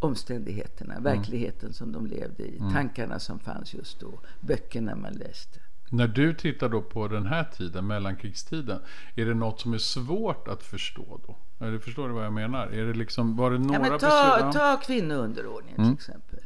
omständigheterna, 0.00 0.92
mm. 0.92 1.04
verkligheten 1.04 1.72
som 1.72 1.92
de 1.92 2.06
levde 2.06 2.42
i, 2.42 2.58
mm. 2.58 2.72
tankarna 2.72 3.18
som 3.18 3.38
fanns 3.38 3.74
just 3.74 4.00
då, 4.00 4.20
böckerna 4.40 4.96
man 4.96 5.12
läste. 5.12 5.60
När 5.92 6.08
du 6.08 6.34
tittar 6.34 6.68
då 6.68 6.82
på 6.82 7.08
den 7.08 7.26
här 7.26 7.44
tiden, 7.44 7.86
mellankrigstiden, 7.86 8.80
är 9.14 9.26
det 9.26 9.34
något 9.34 9.60
som 9.60 9.74
är 9.74 9.78
svårt 9.78 10.48
att 10.48 10.62
förstå 10.62 11.20
då? 11.26 11.36
Eller 11.66 11.78
förstår 11.78 12.08
du 12.08 12.14
vad 12.14 12.24
jag 12.24 12.32
menar? 12.32 12.66
Är 12.66 12.84
det 12.84 12.94
liksom, 12.94 13.36
var 13.36 13.50
det 13.50 13.58
några 13.58 13.86
ja, 13.86 13.98
ta, 13.98 14.52
ta 14.52 14.80
kvinnounderordningen 14.84 15.80
mm. 15.80 15.96
till 15.96 16.10
exempel. 16.10 16.40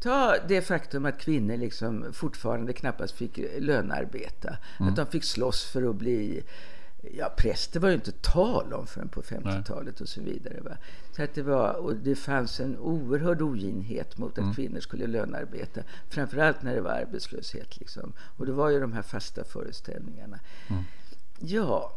Ta 0.00 0.34
det 0.48 0.62
faktum 0.62 1.06
att 1.06 1.20
kvinnor 1.20 1.56
liksom 1.56 2.04
fortfarande 2.12 2.72
knappast 2.72 3.14
fick 3.14 3.40
lönearbeta. 3.58 4.56
Mm. 4.78 4.90
Att 4.90 4.96
de 4.96 5.06
fick 5.06 5.24
slåss 5.24 5.64
för 5.64 5.90
att 5.90 5.96
bli 5.96 6.42
Ja, 7.02 7.34
präster 7.36 7.80
var 7.80 7.88
ju 7.88 7.94
inte 7.94 8.12
tal 8.12 8.72
om 8.72 8.86
förrän 8.86 9.08
på 9.08 9.22
50-talet 9.22 10.00
och 10.00 10.08
så 10.08 10.20
vidare. 10.20 10.60
Va? 10.60 10.76
Så 11.16 11.22
att 11.22 11.34
det, 11.34 11.42
var, 11.42 11.72
och 11.72 11.96
det 11.96 12.14
fanns 12.14 12.60
en 12.60 12.78
oerhörd 12.78 13.42
oginhet 13.42 14.18
mot 14.18 14.32
att 14.32 14.38
mm. 14.38 14.54
kvinnor 14.54 14.80
skulle 14.80 15.06
lönarbeta. 15.06 15.80
Framförallt 16.08 16.62
när 16.62 16.74
det 16.74 16.80
var 16.80 16.90
arbetslöshet. 16.90 17.80
Liksom. 17.80 18.12
Och 18.36 18.46
det 18.46 18.52
var 18.52 18.70
ju 18.70 18.80
de 18.80 18.92
här 18.92 19.02
fasta 19.02 19.44
föreställningarna. 19.44 20.40
Mm. 20.68 20.82
Ja, 21.38 21.96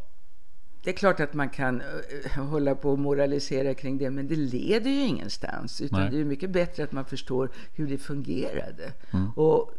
det 0.83 0.89
är 0.89 0.93
klart 0.93 1.19
att 1.19 1.33
man 1.33 1.49
kan 1.49 1.81
uh, 1.81 2.43
hålla 2.43 2.75
på 2.75 2.91
och 2.91 2.99
moralisera 2.99 3.73
kring 3.73 3.97
det, 3.97 4.09
men 4.09 4.27
det 4.27 4.35
leder 4.35 4.91
ju 4.91 5.01
ingenstans. 5.01 5.81
Utan 5.81 5.99
Nej. 5.99 6.09
det 6.11 6.19
är 6.19 6.25
mycket 6.25 6.49
bättre 6.49 6.83
att 6.83 6.91
man 6.91 7.05
förstår 7.05 7.49
hur 7.73 7.87
det 7.87 7.97
fungerade. 7.97 8.93
Mm. 9.11 9.29
Och 9.29 9.71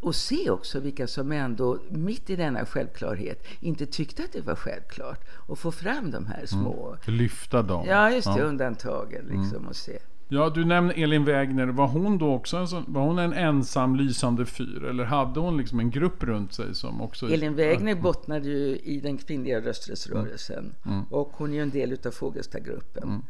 och 0.00 0.14
se 0.14 0.50
också 0.50 0.80
vilka 0.80 1.06
som 1.06 1.32
ändå, 1.32 1.78
mitt 1.90 2.30
i 2.30 2.36
denna 2.36 2.66
självklarhet, 2.66 3.46
inte 3.60 3.86
tyckte 3.86 4.24
att 4.24 4.32
det 4.32 4.40
var 4.40 4.54
självklart. 4.54 5.24
Och 5.30 5.58
få 5.58 5.72
fram 5.72 6.10
de 6.10 6.26
här 6.26 6.34
mm. 6.34 6.46
små... 6.46 6.96
Mm. 7.06 7.18
Lyfta 7.18 7.62
dem. 7.62 7.86
Ja, 7.88 8.10
just 8.10 8.34
det. 8.34 8.40
Ja. 8.40 8.44
Undantagen 8.44 9.24
liksom. 9.24 9.56
Mm. 9.56 9.68
Och 9.68 9.76
se. 9.76 9.98
Ja, 10.30 10.50
du 10.50 10.64
nämnde 10.64 10.94
Elin 10.94 11.24
Wägner. 11.24 11.66
Var 11.66 11.86
hon 11.86 12.18
då 12.18 12.34
också 12.34 12.56
en, 12.56 12.66
var 12.86 13.02
hon 13.02 13.18
en 13.18 13.32
ensam 13.32 13.96
lysande 13.96 14.46
fyr? 14.46 14.84
Eller 14.84 15.04
hade 15.04 15.40
hon 15.40 15.56
liksom 15.56 15.80
en 15.80 15.90
grupp 15.90 16.22
runt 16.22 16.52
sig 16.52 16.74
som 16.74 17.00
också... 17.00 17.30
Elin 17.30 17.54
Wägner 17.54 17.94
bottnade 17.94 18.48
ju 18.48 18.76
i 18.76 19.00
den 19.00 19.18
kvinnliga 19.18 19.60
rösträttsrörelsen. 19.60 20.74
Mm. 20.84 20.96
mm. 20.96 21.04
Och 21.10 21.32
hon 21.32 21.50
är 21.50 21.54
ju 21.54 21.62
en 21.62 21.70
del 21.70 21.92
utav 21.92 22.10
Fogelstadgruppen. 22.10 23.22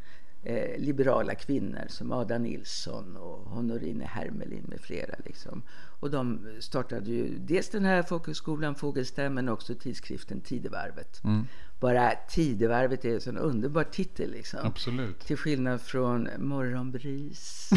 Eh, 0.43 0.79
liberala 0.81 1.35
kvinnor 1.35 1.85
som 1.89 2.13
Ada 2.13 2.39
Nilsson 2.39 3.17
och 3.17 3.51
Honorine 3.51 4.05
Hermelin 4.05 4.65
med 4.69 4.81
flera. 4.81 5.15
Liksom. 5.25 5.63
Och 6.01 6.11
de 6.11 6.49
startade 6.61 7.11
ju 7.11 7.39
dels 7.39 7.69
den 7.69 7.85
här 7.85 8.03
folkhögskolan 8.03 8.75
Fågelsta 8.75 9.31
men 9.31 9.49
också 9.49 9.75
tidskriften 9.75 10.41
Tidevarvet. 10.41 11.25
Mm. 11.25 11.47
Bara 11.81 12.11
Tidevarvet 12.29 13.05
är 13.05 13.15
en 13.15 13.21
sån 13.21 13.39
underbar 13.39 13.85
titel. 13.85 14.31
Liksom. 14.31 14.61
Absolut. 14.63 15.21
Till 15.21 15.37
skillnad 15.37 15.81
från 15.81 16.29
Morgonbris. 16.39 17.71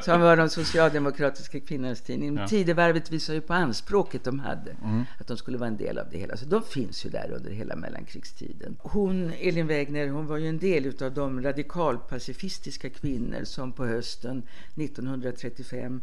som 0.00 0.20
var 0.20 0.36
de 0.36 0.48
socialdemokratiska 0.48 1.60
kvinnornas 1.60 2.00
tidning. 2.00 2.36
Ja. 2.36 2.48
Tidevarvet 2.48 3.10
visar 3.10 3.34
ju 3.34 3.40
på 3.40 3.52
anspråket 3.52 4.24
de 4.24 4.38
hade. 4.38 4.70
Mm. 4.70 5.04
Att 5.20 5.26
de 5.26 5.36
skulle 5.36 5.58
vara 5.58 5.68
en 5.68 5.76
del 5.76 5.98
av 5.98 6.06
det 6.10 6.18
hela. 6.18 6.36
Så 6.36 6.44
de 6.44 6.62
finns 6.62 7.06
ju 7.06 7.10
där 7.10 7.30
under 7.36 7.50
hela 7.50 7.76
mellankrigstiden. 7.76 8.76
Hon, 8.78 9.32
Elin 9.38 9.66
Wägner, 9.66 10.08
hon 10.08 10.26
var 10.26 10.36
ju 10.36 10.48
en 10.48 10.58
del 10.58 10.86
utav 10.86 11.14
de 11.14 11.42
radikalpacifistiska 11.42 12.90
kvinnor 12.90 13.44
som 13.44 13.72
på 13.72 13.86
hösten 13.86 14.42
1935 14.76 16.02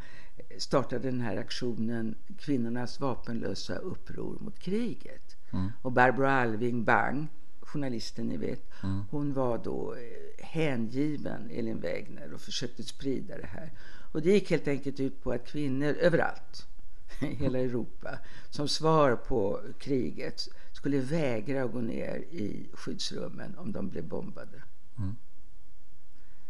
startade 0.58 1.12
den 1.12 1.22
här 1.22 1.38
aktionen 1.38 2.16
Kvinnornas 2.38 3.00
vapenlösa 3.00 3.76
uppror 3.76 4.38
mot 4.40 4.60
kriget. 4.60 5.31
Mm. 5.54 5.72
Och 5.82 5.92
Barbro 5.92 6.26
Alving 6.26 6.84
Bang, 6.84 7.28
journalisten 7.62 8.28
ni 8.28 8.38
vet, 8.38 8.62
mm. 8.84 9.04
hon 9.10 9.34
var 9.34 9.58
då 9.58 9.96
hängiven 10.40 11.50
Elin 11.52 11.80
Wägner 11.80 12.34
och 12.34 12.42
försökte 12.42 12.84
sprida 12.84 13.38
det 13.38 13.48
här. 13.48 13.72
Och 14.12 14.22
det 14.22 14.32
gick 14.32 14.50
helt 14.50 14.68
enkelt 14.68 15.00
ut 15.00 15.24
på 15.24 15.32
att 15.32 15.48
kvinnor 15.48 15.94
överallt 15.94 16.68
i 17.20 17.26
hela 17.26 17.60
Europa 17.60 18.18
som 18.50 18.68
svar 18.68 19.16
på 19.16 19.62
kriget 19.80 20.48
skulle 20.72 21.00
vägra 21.00 21.64
att 21.64 21.72
gå 21.72 21.82
ner 21.82 22.18
i 22.18 22.70
skyddsrummen 22.74 23.58
om 23.58 23.72
de 23.72 23.90
blev 23.90 24.04
bombade. 24.04 24.64
Mm. 24.98 25.16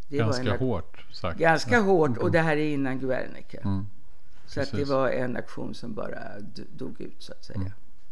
Det 0.09 0.17
ganska 0.17 0.43
var 0.43 0.51
en, 0.51 0.59
hårt 0.59 1.05
sagt. 1.11 1.39
Ganska 1.39 1.75
ja. 1.75 1.81
hårt 1.81 2.17
och 2.17 2.31
det 2.31 2.39
här 2.39 2.57
är 2.57 2.73
innan 2.73 2.99
Guernica. 2.99 3.57
Mm. 3.57 3.85
Så 4.45 4.61
att 4.61 4.71
det 4.71 4.85
var 4.85 5.09
en 5.09 5.37
aktion 5.37 5.73
som 5.73 5.93
bara 5.93 6.39
dog 6.77 7.01
ut 7.01 7.23
så 7.23 7.31
att 7.31 7.45
säga. 7.45 7.59
Mm. 7.59 7.71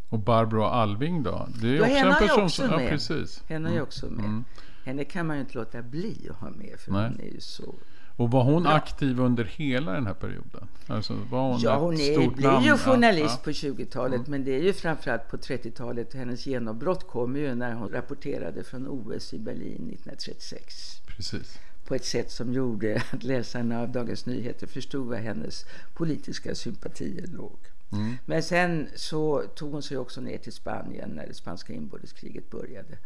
Och 0.09 0.19
Barbro 0.19 0.63
Alving 0.63 1.23
då? 1.23 1.47
Det 1.61 1.67
är 1.67 1.75
ja, 1.75 1.81
också 1.83 1.95
en 1.95 2.27
person 2.27 2.43
också 2.43 2.67
som... 2.67 2.75
Med. 2.75 2.85
Ja, 2.85 2.89
precis. 2.89 3.43
Henne 3.47 3.69
är 3.69 3.73
mm. 3.73 3.83
också 3.83 4.05
med. 4.05 4.25
Mm. 4.25 4.43
Henne 4.85 5.03
kan 5.03 5.27
man 5.27 5.35
ju 5.35 5.41
inte 5.41 5.57
låta 5.57 5.81
bli 5.81 6.27
att 6.29 6.35
ha 6.35 6.49
med 6.49 6.79
för 6.79 6.91
Nej. 6.91 7.09
hon 7.09 7.19
är 7.19 7.33
ju 7.33 7.39
så 7.39 7.75
och 8.19 8.31
var 8.31 8.43
hon 8.43 8.67
aktiv 8.67 9.19
under 9.19 9.43
hela 9.43 9.91
den 9.91 10.07
här 10.07 10.13
perioden? 10.13 10.67
Alltså, 10.87 11.13
var 11.13 11.51
hon 11.51 11.59
ja, 11.59 11.77
hon 11.77 11.93
är, 11.93 12.29
blir 12.29 12.61
ju 12.61 12.77
journalist 12.77 13.35
ja, 13.37 13.43
på 13.43 13.49
20-talet. 13.49 14.19
Mm. 14.19 14.31
Men 14.31 14.43
det 14.43 14.55
är 14.55 14.61
ju 14.61 14.73
framförallt 14.73 15.31
på 15.31 15.37
30-talet. 15.37 16.13
Hennes 16.13 16.47
genombrott 16.47 17.07
kommer 17.07 17.39
ju 17.39 17.55
när 17.55 17.73
hon 17.73 17.89
rapporterade 17.89 18.63
från 18.63 18.87
OS 18.87 19.33
i 19.33 19.39
Berlin 19.39 19.89
1936. 19.93 21.01
Precis. 21.07 21.59
På 21.87 21.95
ett 21.95 22.05
sätt 22.05 22.31
som 22.31 22.53
gjorde 22.53 23.03
att 23.11 23.23
läsarna 23.23 23.81
av 23.81 23.89
Dagens 23.91 24.25
Nyheter 24.25 24.67
förstod 24.67 25.07
var 25.07 25.17
hennes 25.17 25.65
politiska 25.93 26.55
sympatier 26.55 27.27
låg. 27.27 27.59
Mm. 27.91 28.15
Men 28.25 28.43
sen 28.43 28.89
så 28.95 29.43
tog 29.55 29.71
hon 29.71 29.83
sig 29.83 29.97
också 29.97 30.21
ner 30.21 30.37
till 30.37 30.53
Spanien 30.53 31.09
när 31.09 31.27
det 31.27 31.33
spanska 31.33 31.73
inbördeskriget 31.73 32.49
började. 32.49 32.97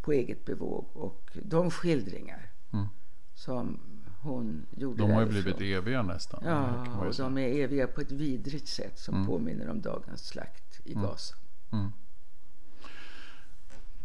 På 0.00 0.12
eget 0.12 0.44
bevåg. 0.44 0.86
Och 0.92 1.30
de 1.42 1.70
skildringar 1.70 2.50
mm. 2.72 2.86
som 3.34 3.80
hon 4.20 4.66
gjorde 4.70 5.02
De 5.02 5.10
har 5.10 5.20
ju 5.20 5.28
blivit 5.28 5.60
eviga 5.60 6.02
nästan. 6.02 6.42
Ja, 6.44 6.86
och 6.98 7.14
de 7.14 7.38
är 7.38 7.48
eviga 7.48 7.86
på 7.86 8.00
ett 8.00 8.12
vidrigt 8.12 8.68
sätt 8.68 8.98
som 8.98 9.14
mm. 9.14 9.26
påminner 9.26 9.68
om 9.68 9.80
dagens 9.82 10.26
slakt 10.26 10.80
i 10.84 10.92
mm. 10.92 11.04
Gaza. 11.04 11.34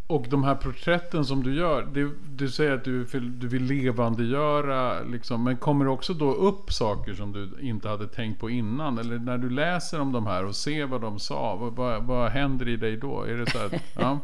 Och 0.10 0.26
de 0.30 0.44
här 0.44 0.56
porträtten 0.56 1.26
som 1.26 1.44
du 1.44 1.56
gör, 1.56 1.90
du, 1.94 2.18
du 2.30 2.50
säger 2.50 2.72
att 2.72 2.84
du 2.84 3.04
vill, 3.04 3.40
du 3.40 3.48
vill 3.48 3.64
levandegöra, 3.64 5.04
liksom, 5.04 5.44
men 5.44 5.58
kommer 5.58 5.86
det 5.86 5.92
också 5.92 6.14
då 6.14 6.34
upp 6.34 6.74
saker 6.74 7.14
som 7.14 7.34
du 7.34 7.68
inte 7.68 7.90
hade 7.90 8.08
tänkt 8.08 8.40
på 8.40 8.50
innan? 8.50 8.98
Eller 8.98 9.20
när 9.20 9.38
du 9.38 9.50
läser 9.50 10.02
om 10.02 10.12
de 10.12 10.26
här 10.26 10.46
och 10.46 10.56
ser 10.56 10.86
vad 10.86 11.02
de 11.02 11.20
sa, 11.20 11.56
vad, 11.56 11.76
vad, 11.76 12.04
vad 12.04 12.32
händer 12.32 12.68
i 12.68 12.78
dig 12.78 12.98
då? 12.98 13.24
Är 13.24 13.38
det 13.38 13.52
så 13.52 13.58
här, 13.58 13.82
ja? 13.96 14.20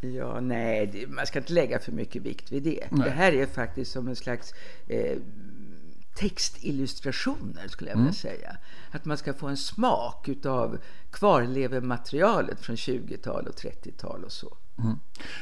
ja, 0.00 0.40
nej, 0.40 0.86
det, 0.92 1.06
man 1.06 1.26
ska 1.26 1.38
inte 1.38 1.52
lägga 1.52 1.78
för 1.78 1.92
mycket 1.92 2.22
vikt 2.22 2.52
vid 2.52 2.62
det. 2.62 2.84
Nej. 2.90 3.04
Det 3.04 3.10
här 3.10 3.32
är 3.32 3.46
faktiskt 3.46 3.92
som 3.92 4.08
en 4.08 4.16
slags 4.16 4.52
eh, 4.88 5.18
textillustrationer 6.14 7.68
skulle 7.68 7.90
jag 7.90 7.96
vilja 7.96 8.08
mm. 8.08 8.14
säga. 8.14 8.56
Att 8.90 9.04
man 9.04 9.18
ska 9.18 9.34
få 9.34 9.46
en 9.46 9.56
smak 9.56 10.28
utav 10.28 10.78
kvarlevematerialet 11.10 12.60
från 12.60 12.76
20-tal 12.76 13.46
och 13.46 13.54
30-tal 13.54 14.24
och 14.24 14.32
så. 14.32 14.56
Mm. 14.78 14.98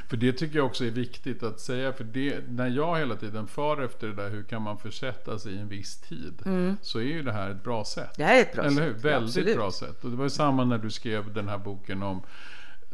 För 0.09 0.17
det 0.17 0.33
tycker 0.33 0.57
jag 0.57 0.67
också 0.67 0.85
är 0.85 0.91
viktigt 0.91 1.43
att 1.43 1.61
säga. 1.61 1.93
För 1.93 2.05
det, 2.05 2.41
när 2.49 2.69
jag 2.69 2.99
hela 2.99 3.17
tiden 3.17 3.47
far 3.47 3.83
efter 3.83 4.07
det 4.09 4.15
där 4.15 4.31
hur 4.31 4.43
kan 4.43 4.63
man 4.63 4.79
försätta 4.79 5.39
sig 5.39 5.53
i 5.53 5.59
en 5.59 5.69
viss 5.69 6.01
tid. 6.01 6.43
Mm. 6.45 6.77
Så 6.83 6.99
är 6.99 7.03
ju 7.03 7.23
det 7.23 7.33
här 7.33 7.51
ett 7.51 7.65
bra 7.65 7.85
sätt. 7.85 8.11
Det 8.17 8.25
här 8.25 8.37
är 8.37 8.43
ett 8.43 8.55
bra 8.55 8.65
Eller 8.65 8.77
sätt. 8.77 8.85
hur? 8.85 8.93
Väldigt 8.93 9.29
Absolut. 9.29 9.57
bra 9.57 9.73
sätt. 9.73 10.05
Och 10.05 10.11
det 10.11 10.17
var 10.17 10.25
ju 10.25 10.31
samma 10.31 10.65
när 10.65 10.79
du 10.79 10.91
skrev 10.91 11.33
den 11.33 11.49
här 11.49 11.59
boken 11.59 12.03
om 12.03 12.23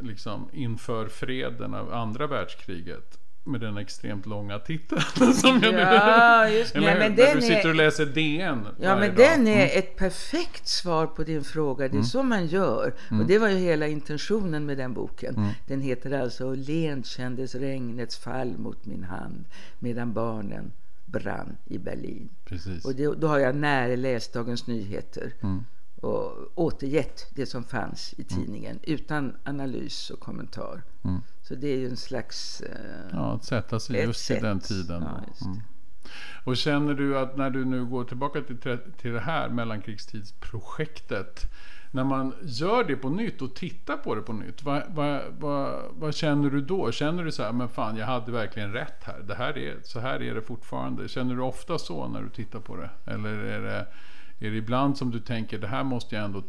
liksom 0.01 0.51
inför 0.53 1.09
freden 1.09 1.74
av 1.74 1.92
andra 1.92 2.27
världskriget 2.27 3.18
med 3.48 3.61
den 3.61 3.76
extremt 3.76 4.26
långa 4.26 4.58
titeln. 4.58 5.00
Som 5.34 5.61
jag 5.62 5.74
ja, 5.74 6.48
just 6.48 6.74
det. 6.74 6.80
Men 6.80 7.16
den 7.16 7.37
du 7.37 7.42
sitter 7.42 7.68
och 7.68 7.74
läser 7.74 8.06
DN 8.06 8.66
Ja, 8.80 8.96
men 8.96 9.08
dag. 9.08 9.16
den 9.16 9.46
är 9.46 9.64
mm. 9.64 9.78
ett 9.78 9.96
perfekt 9.96 10.68
svar 10.68 11.06
på 11.06 11.24
din 11.24 11.44
fråga. 11.44 11.88
Det 11.88 11.92
är 11.92 11.92
mm. 11.92 12.04
så 12.04 12.22
man 12.22 12.46
gör. 12.46 12.94
Mm. 13.11 13.20
Och 13.20 13.26
det 13.26 13.38
var 13.38 13.48
ju 13.48 13.56
hela 13.56 13.87
intentionen 13.87 14.66
med 14.66 14.78
den 14.78 14.94
boken. 14.94 15.34
Mm. 15.37 15.50
Den 15.66 15.80
heter 15.80 16.22
alltså 16.22 16.54
Lent 16.54 17.06
kändes 17.06 17.54
regnets 17.54 18.18
fall 18.18 18.58
mot 18.58 18.87
min 18.87 19.04
hand 19.04 19.44
medan 19.78 20.12
barnen 20.12 20.72
brann 21.06 21.56
i 21.64 21.78
Berlin. 21.78 22.28
Precis. 22.44 22.84
Och 22.84 22.94
det, 22.94 23.14
då 23.14 23.26
har 23.26 23.38
jag 23.38 23.54
närläst 23.54 24.32
Dagens 24.32 24.66
Nyheter. 24.66 25.32
Och 26.00 26.32
återgett 26.54 27.26
det 27.34 27.46
som 27.46 27.64
fanns 27.64 28.14
i 28.18 28.24
tidningen 28.24 28.78
utan 28.82 29.37
analys 29.44 30.11
och 30.11 30.20
kommentar. 30.20 30.82
Mm. 31.04 31.20
Så 31.42 31.54
det 31.54 31.68
är 31.68 31.76
ju 31.76 31.88
en 31.88 31.96
slags... 31.96 32.61
Eh, 32.61 33.11
ja, 33.12 33.34
att 33.34 33.44
sätta 33.44 33.80
sig 33.80 34.02
just 34.02 34.24
sätt. 34.24 34.38
i 34.38 34.40
den 34.40 34.61
tiden. 34.61 35.02
Ja, 35.02 35.46
mm. 35.46 35.61
Och 36.44 36.56
känner 36.56 36.94
du 36.94 37.18
att 37.18 37.37
när 37.37 37.50
du 37.50 37.64
nu 37.64 37.84
går 37.84 38.04
tillbaka 38.04 38.40
till, 38.40 38.78
till 38.96 39.12
det 39.12 39.20
här 39.20 39.48
mellankrigstidsprojektet. 39.48 41.52
När 41.90 42.04
man 42.04 42.34
gör 42.42 42.84
det 42.84 42.96
på 42.96 43.08
nytt 43.08 43.42
och 43.42 43.54
tittar 43.54 43.96
på 43.96 44.14
det 44.14 44.22
på 44.22 44.32
nytt. 44.32 44.62
Vad, 44.62 44.82
vad, 44.88 45.22
vad, 45.38 45.82
vad, 45.90 46.14
känner 46.14 46.50
du 46.50 46.61
då? 46.61 46.92
Känner 46.92 47.24
du 47.24 47.32
så 47.32 47.42
här, 47.42 47.52
men 47.52 47.68
fan 47.68 47.96
jag 47.96 48.06
hade 48.06 48.32
verkligen 48.32 48.72
rätt 48.72 49.04
här. 49.04 49.24
Det 49.28 49.34
här 49.34 49.58
är, 49.58 49.76
så 49.82 50.00
här 50.00 50.22
är 50.22 50.34
det 50.34 50.42
fortfarande. 50.42 51.08
Känner 51.08 51.34
du 51.34 51.42
ofta 51.42 51.78
så 51.78 52.08
när 52.08 52.22
du 52.22 52.28
tittar 52.28 52.61
på 52.61 52.76
det? 52.76 52.90
Eller 53.04 53.30
är 53.30 53.61
det 53.61 53.87
är 54.38 54.51
det 54.51 54.57
ibland 54.57 54.98
som 54.98 55.11
du 55.11 55.20
tänker 55.20 55.59
det 55.59 55.66
här 55.66 55.85
måste 55.85 56.14
jag 56.14 56.24
ändå 56.24 56.42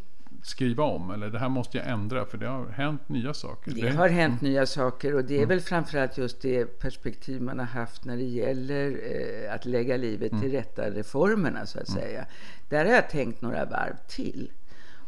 skriva 0.44 0.84
om 0.84 1.12
eller 1.12 1.30
det 1.30 1.40
här 1.40 1.50
måste 1.50 1.78
jag 1.78 1.88
ändra 1.88 2.26
för 2.26 2.38
det 2.38 2.48
har 2.48 2.68
hänt 2.68 3.10
nya 3.10 3.34
saker? 3.34 3.72
Det 3.72 3.90
har 3.90 4.10
hänt 4.10 4.42
nya 4.42 4.66
saker 4.66 5.16
och 5.16 5.26
det 5.26 5.34
är 5.34 5.38
mm. 5.38 5.50
väl 5.50 5.62
framförallt 5.62 6.18
just 6.18 6.42
det 6.42 6.66
perspektiv 6.66 7.42
man 7.42 7.60
har 7.60 7.66
haft 7.66 8.06
när 8.06 8.18
det 8.18 8.24
gäller 8.24 8.92
eh, 8.92 9.54
att 9.54 9.66
lägga 9.66 9.98
livet 9.98 10.32
mm. 10.32 10.42
till 10.42 10.52
rätta, 10.52 10.90
reformerna 10.90 11.66
så 11.66 11.80
att 11.80 11.90
mm. 11.90 12.02
säga. 12.02 12.26
Där 12.70 12.86
har 12.86 12.92
jag 12.92 13.10
tänkt 13.10 13.42
några 13.42 13.66
varv 13.66 13.96
till 14.08 14.52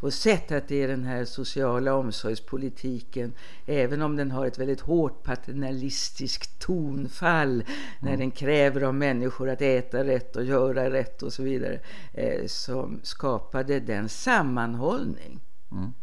och 0.01 0.13
sett 0.13 0.51
att 0.51 0.67
det 0.67 0.83
är 0.83 0.87
den 0.87 1.03
här 1.03 1.25
sociala 1.25 1.93
omsorgspolitiken, 1.93 3.33
även 3.65 4.01
om 4.01 4.15
den 4.15 4.31
har 4.31 4.45
ett 4.45 4.59
väldigt 4.59 4.81
hårt 4.81 5.23
paternalistiskt 5.23 6.59
tonfall 6.59 7.51
mm. 7.51 7.65
när 7.99 8.17
den 8.17 8.31
kräver 8.31 8.81
av 8.81 8.95
människor 8.95 9.49
att 9.49 9.61
äta 9.61 10.03
rätt 10.03 10.35
och 10.35 10.43
göra 10.43 10.89
rätt 10.89 11.23
och 11.23 11.33
så 11.33 11.43
vidare, 11.43 11.79
eh, 12.13 12.45
som 12.47 12.99
skapade 13.03 13.79
den 13.79 14.09
sammanhållning 14.09 15.39
mm. 15.71 15.93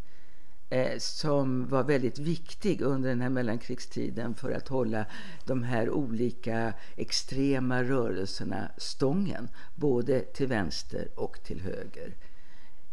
eh, 0.70 0.98
som 0.98 1.68
var 1.68 1.84
väldigt 1.84 2.18
viktig 2.18 2.80
under 2.80 3.08
den 3.08 3.20
här 3.20 3.28
mellankrigstiden 3.28 4.34
för 4.34 4.50
att 4.50 4.68
hålla 4.68 5.06
de 5.44 5.62
här 5.62 5.90
olika 5.90 6.72
extrema 6.96 7.82
rörelserna 7.82 8.70
stången, 8.76 9.48
både 9.74 10.20
till 10.20 10.46
vänster 10.46 11.08
och 11.16 11.42
till 11.44 11.60
höger. 11.60 12.14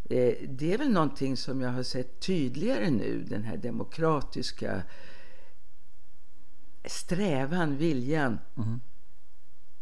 Eh, 0.10 0.34
det 0.50 0.74
är 0.74 0.78
väl 0.78 0.92
någonting 0.92 1.38
som 1.38 1.62
jag 1.62 1.70
har 1.70 1.84
sett 1.84 2.20
tydligare 2.20 2.90
nu, 2.90 3.24
den 3.30 3.44
här 3.44 3.58
demokratiska 3.58 4.84
strävan, 6.86 7.78
viljan 7.78 8.40
mm. 8.58 8.80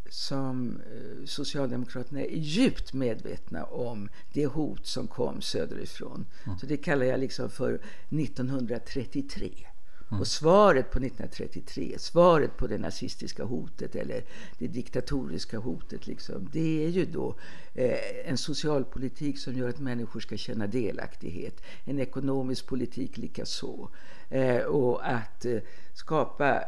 som 0.09 0.81
eh, 0.81 1.25
Socialdemokraterna 1.25 2.21
är 2.21 2.37
djupt 2.37 2.93
medvetna 2.93 3.63
om 3.63 4.09
det 4.33 4.45
hot 4.45 4.87
som 4.87 5.07
kom 5.07 5.41
söderifrån. 5.41 6.25
Mm. 6.45 6.59
Så 6.59 6.65
det 6.65 6.77
kallar 6.77 7.05
jag 7.05 7.19
liksom 7.19 7.49
för 7.49 7.73
1933. 8.09 9.67
Mm. 10.13 10.21
Och 10.21 10.27
svaret 10.27 10.91
på 10.91 10.99
1933, 10.99 11.95
svaret 11.99 12.57
på 12.57 12.67
det 12.67 12.77
nazistiska 12.77 13.43
hotet 13.43 13.95
eller 13.95 14.23
det 14.57 14.67
diktatoriska 14.67 15.57
hotet, 15.57 16.07
liksom, 16.07 16.49
det 16.51 16.85
är 16.85 16.89
ju 16.89 17.05
då 17.05 17.35
eh, 17.73 18.29
en 18.29 18.37
socialpolitik 18.37 19.39
som 19.39 19.53
gör 19.53 19.69
att 19.69 19.79
människor 19.79 20.19
ska 20.19 20.37
känna 20.37 20.67
delaktighet. 20.67 21.61
En 21.85 21.99
ekonomisk 21.99 22.67
politik 22.67 23.17
likaså. 23.17 23.89
Eh, 24.29 24.61
och 24.61 25.09
att 25.09 25.45
eh, 25.45 25.59
skapa 25.93 26.63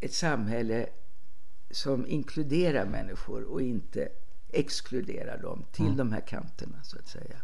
ett 0.00 0.14
samhälle 0.14 0.86
som 1.70 2.06
inkluderar 2.06 2.86
människor 2.86 3.42
och 3.42 3.62
inte 3.62 4.08
exkluderar 4.48 5.42
dem 5.42 5.64
till 5.72 5.84
mm. 5.84 5.96
de 5.96 6.12
här 6.12 6.20
kanterna, 6.20 6.82
så 6.82 6.98
att 6.98 7.08
säga. 7.08 7.36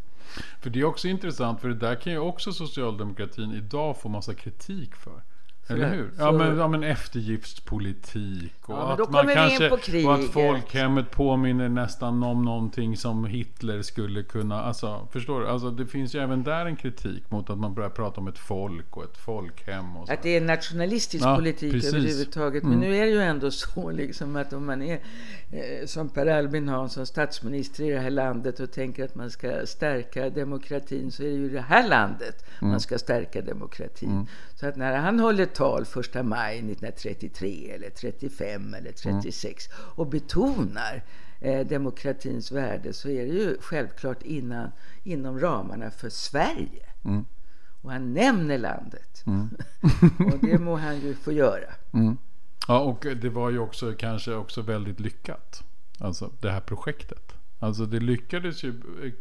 För 0.60 0.70
det 0.70 0.80
är 0.80 0.84
också 0.84 1.08
intressant, 1.08 1.60
för 1.60 1.68
det 1.68 1.74
där 1.74 1.94
kan 1.94 2.12
ju 2.12 2.18
också 2.18 2.52
socialdemokratin 2.52 3.52
idag 3.52 4.00
få 4.00 4.08
massa 4.08 4.34
kritik 4.34 4.96
för. 4.96 5.22
Eller 5.68 5.88
hur? 5.88 6.10
Ja 6.18 6.32
men, 6.32 6.58
ja, 6.58 6.68
men 6.68 6.82
eftergiftspolitik 6.82 8.68
och 8.68 8.74
ja, 8.74 8.92
att 8.92 9.10
man 9.10 9.28
kanske... 9.28 9.70
Och 10.06 10.14
att 10.14 10.24
folkhemmet 10.24 11.10
påminner 11.10 11.68
nästan 11.68 12.22
om 12.22 12.44
någonting 12.44 12.96
som 12.96 13.24
Hitler 13.24 13.82
skulle 13.82 14.22
kunna... 14.22 14.62
Alltså, 14.62 15.08
förstår 15.12 15.40
du? 15.40 15.48
Alltså, 15.48 15.70
det 15.70 15.86
finns 15.86 16.14
ju 16.14 16.20
även 16.20 16.42
där 16.42 16.66
en 16.66 16.76
kritik 16.76 17.30
mot 17.30 17.50
att 17.50 17.58
man 17.58 17.74
börjar 17.74 17.90
prata 17.90 18.20
om 18.20 18.28
ett 18.28 18.38
folk 18.38 18.96
och 18.96 19.04
ett 19.04 19.16
folkhem. 19.16 19.96
Och 19.96 20.06
så. 20.06 20.12
Att 20.12 20.22
det 20.22 20.36
är 20.36 20.40
nationalistisk 20.40 21.24
ja, 21.24 21.36
politik 21.36 21.72
precis. 21.72 21.94
överhuvudtaget. 21.94 22.62
Men 22.62 22.72
mm. 22.72 22.88
nu 22.88 22.96
är 22.96 23.06
det 23.06 23.12
ju 23.12 23.22
ändå 23.22 23.50
så 23.50 23.90
liksom 24.02 24.36
att 24.36 24.52
om 24.52 24.66
man 24.66 24.82
är 24.82 25.00
eh, 25.50 25.86
som 25.86 26.08
Per 26.08 26.26
Albin 26.26 26.68
Hansson 26.68 27.06
statsminister 27.06 27.84
i 27.84 27.90
det 27.90 28.00
här 28.00 28.10
landet 28.10 28.60
och 28.60 28.72
tänker 28.72 29.04
att 29.04 29.14
man 29.14 29.30
ska 29.30 29.66
stärka 29.66 30.30
demokratin 30.30 31.10
så 31.10 31.22
är 31.22 31.26
det 31.26 31.32
ju 31.32 31.48
det 31.48 31.60
här 31.60 31.88
landet 31.88 32.44
mm. 32.60 32.70
man 32.70 32.80
ska 32.80 32.98
stärka 32.98 33.42
demokratin. 33.42 34.10
Mm. 34.10 34.26
Så 34.54 34.66
att 34.66 34.76
när 34.76 34.96
han 34.96 35.20
håller 35.20 35.46
ett 35.52 35.58
tal 35.58 35.84
första 35.84 36.22
maj 36.22 36.56
1933 36.58 37.70
eller 37.70 37.90
35 37.90 38.74
eller 38.74 38.92
36 38.92 39.68
mm. 39.68 39.90
och 39.94 40.06
betonar 40.06 41.04
eh, 41.40 41.66
demokratins 41.66 42.52
värde 42.52 42.92
så 42.92 43.08
är 43.08 43.26
det 43.26 43.32
ju 43.32 43.56
självklart 43.60 44.22
innan, 44.22 44.70
inom 45.04 45.40
ramarna 45.40 45.90
för 45.90 46.08
Sverige. 46.08 46.86
Mm. 47.04 47.24
Och 47.82 47.92
han 47.92 48.12
nämner 48.12 48.58
landet. 48.58 49.22
Mm. 49.26 49.48
och 50.32 50.38
det 50.42 50.58
må 50.58 50.76
han 50.76 51.00
ju 51.00 51.14
få 51.14 51.32
göra. 51.32 51.74
Mm. 51.92 52.16
Ja, 52.68 52.80
och 52.80 53.06
det 53.20 53.28
var 53.28 53.50
ju 53.50 53.58
också 53.58 53.94
kanske 53.98 54.34
också 54.34 54.62
väldigt 54.62 55.00
lyckat. 55.00 55.64
Alltså 55.98 56.30
det 56.40 56.50
här 56.50 56.60
projektet. 56.60 57.31
Alltså 57.62 57.86
det 57.86 58.00
lyckades 58.00 58.64
ju, 58.64 58.72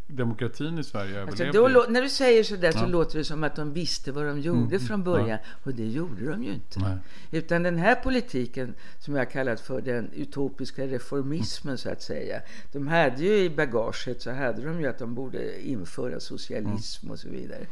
demokratin 0.07 0.79
i 0.79 0.83
Sverige 0.83 1.23
alltså 1.23 1.51
då, 1.51 1.85
När 1.89 2.01
du 2.01 2.09
säger 2.09 2.43
sådär 2.43 2.71
ja. 2.73 2.79
så 2.79 2.87
låter 2.87 3.17
det 3.17 3.23
som 3.23 3.43
att 3.43 3.55
de 3.55 3.73
visste 3.73 4.11
vad 4.11 4.25
de 4.25 4.39
gjorde 4.39 4.75
mm. 4.75 4.79
från 4.79 5.03
början. 5.03 5.29
Ja. 5.29 5.37
Och 5.63 5.73
det 5.73 5.87
gjorde 5.87 6.25
de 6.25 6.43
ju 6.43 6.53
inte. 6.53 6.79
Nej. 6.79 6.97
Utan 7.31 7.63
den 7.63 7.77
här 7.77 7.95
politiken 7.95 8.73
som 8.99 9.15
jag 9.15 9.31
kallat 9.31 9.59
för 9.59 9.81
den 9.81 10.09
utopiska 10.13 10.87
reformismen 10.87 11.71
mm. 11.71 11.77
så 11.77 11.89
att 11.89 12.01
säga. 12.01 12.41
De 12.71 12.87
hade 12.87 13.23
ju 13.23 13.37
i 13.37 13.49
bagaget 13.49 14.21
så 14.21 14.31
hade 14.31 14.61
de 14.61 14.81
ju 14.81 14.87
att 14.87 14.99
de 14.99 15.15
borde 15.15 15.67
införa 15.67 16.19
socialism 16.19 17.05
mm. 17.05 17.11
och 17.11 17.19
så 17.19 17.29
vidare. 17.29 17.65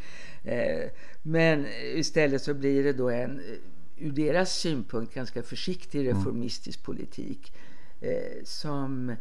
Eh, 0.43 0.89
men 1.21 1.65
istället 1.95 2.41
så 2.41 2.53
blir 2.53 2.83
det 2.83 2.93
då 2.93 3.09
en 3.09 3.41
ur 3.97 4.11
deras 4.11 4.59
synpunkt 4.59 5.13
ganska 5.13 5.43
försiktig 5.43 5.99
mm. 6.01 6.17
reformistisk 6.17 6.83
politik 6.83 7.53
eh, 8.01 8.43
som 8.43 9.15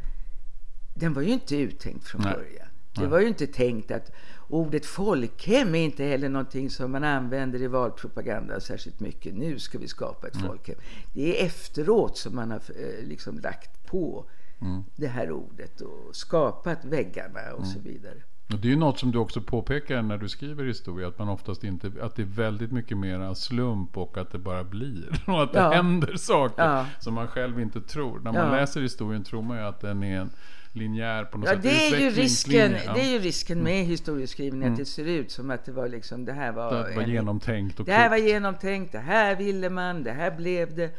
den 0.98 1.12
var 1.12 1.22
ju 1.22 1.32
inte 1.32 1.56
uttänkt 1.56 2.04
från 2.04 2.22
Nej. 2.22 2.32
början. 2.32 2.68
Det 2.94 3.06
var 3.06 3.20
ju 3.20 3.28
inte 3.28 3.46
tänkt 3.46 3.90
att 3.90 4.12
ordet 4.48 4.87
folkhem 4.87 5.74
är 5.74 5.84
inte 5.84 6.04
heller 6.04 6.28
någonting 6.28 6.70
som 6.70 6.92
man 6.92 7.04
använder 7.04 7.62
i 7.62 7.66
valpropaganda 7.66 8.61
särskilt 8.61 9.00
mycket. 9.00 9.34
Nu 9.34 9.58
ska 9.58 9.78
vi 9.78 9.88
skapa 9.88 10.28
ett 10.28 10.34
mm. 10.34 10.46
folkhem. 10.46 10.76
Det 11.12 11.40
är 11.40 11.46
efteråt 11.46 12.18
som 12.18 12.37
man 12.37 12.50
har 12.50 12.56
eh, 12.76 13.06
liksom 13.06 13.38
lagt 13.38 13.87
på 13.87 14.24
mm. 14.61 14.84
det 14.96 15.06
här 15.06 15.32
ordet 15.32 15.80
och 15.80 16.16
skapat 16.16 16.84
väggarna 16.84 17.40
och 17.52 17.64
mm. 17.64 17.70
så 17.70 17.80
vidare. 17.80 18.22
Och 18.52 18.58
det 18.58 18.68
är 18.68 18.70
ju 18.70 18.76
något 18.76 18.98
som 18.98 19.11
du 19.11 19.18
också 19.18 19.40
påpekar 19.40 20.02
när 20.02 20.18
du 20.18 20.28
skriver 20.28 20.64
historia, 20.64 21.08
att 21.08 21.18
man 21.18 21.28
oftast 21.28 21.64
inte, 21.64 21.92
att 22.00 22.16
det 22.16 22.22
är 22.22 22.26
väldigt 22.26 22.72
mycket 22.72 22.96
mer 22.96 23.34
slump 23.34 23.96
och 23.96 24.18
att 24.18 24.32
det 24.32 24.38
bara 24.38 24.64
blir. 24.64 25.22
Och 25.26 25.42
att 25.42 25.52
det 25.52 25.58
ja. 25.58 25.70
händer 25.70 26.16
saker 26.16 26.62
ja. 26.62 26.87
som 27.00 27.14
man 27.14 27.28
själv 27.28 27.61
inte 27.61 27.80
tror. 27.80 28.20
När 28.20 28.32
man 28.32 28.46
ja. 28.46 28.50
läser 28.50 28.80
historien 28.80 29.24
tror 29.24 29.42
man 29.42 29.56
ju 29.56 29.62
att 29.62 29.80
den 29.80 30.02
är 30.02 30.20
en 30.20 30.30
linjär 30.79 31.25
på 31.25 31.38
något 31.38 31.49
ja, 31.49 31.55
sätt. 31.55 31.62
Det 31.62 31.87
är, 31.87 32.01
ju 32.01 32.11
risken, 32.11 32.77
ja. 32.87 32.93
det 32.93 33.01
är 33.01 33.12
ju 33.12 33.19
risken 33.19 33.62
med 33.62 33.75
mm. 33.75 33.87
historieskrivning, 33.87 34.62
mm. 34.62 34.73
att 34.73 34.79
det 34.79 34.85
ser 34.85 35.05
ut 35.05 35.31
som 35.31 35.51
att 35.51 35.64
det 35.64 35.73
var 35.73 35.88
liksom, 35.88 36.25
det 36.25 36.33
här 36.33 36.53
var... 36.53 36.88
Det 36.88 36.95
var 36.95 37.03
en, 37.03 37.11
genomtänkt 37.11 37.81
och 37.81 37.87
Det 37.87 37.93
här 37.93 38.09
var 38.09 38.17
genomtänkt, 38.17 38.93
det 38.93 38.99
här 38.99 39.37
ville 39.37 39.71
man, 39.71 40.03
det 40.03 40.12
här 40.12 40.31
blev 40.31 40.75
det. 40.75 40.91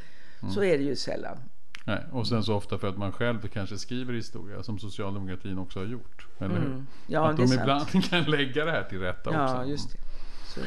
Mm. 0.41 0.53
Så 0.53 0.63
är 0.63 0.77
det 0.77 0.83
ju 0.83 0.95
sällan. 0.95 1.37
Nej, 1.85 2.03
och 2.11 2.27
sen 2.27 2.43
så 2.43 2.55
ofta 2.55 2.77
för 2.77 2.89
att 2.89 2.97
man 2.97 3.11
själv 3.11 3.47
kanske 3.47 3.77
skriver 3.77 4.13
historia, 4.13 4.63
som 4.63 4.79
socialdemokratin 4.79 5.57
också 5.57 5.79
har 5.79 5.85
gjort. 5.85 6.27
Eller 6.39 6.55
hur? 6.55 6.65
Mm. 6.65 6.87
Ja, 7.07 7.29
att 7.29 7.37
de 7.37 7.53
ibland 7.53 8.03
kan 8.09 8.23
lägga 8.23 8.65
det 8.65 8.71
här 8.71 8.83
till 8.83 8.99
rätta 8.99 9.33
ja, 9.33 9.43
också. 9.43 9.71
Just 9.71 9.91
det. 9.91 9.99
Så. 10.47 10.61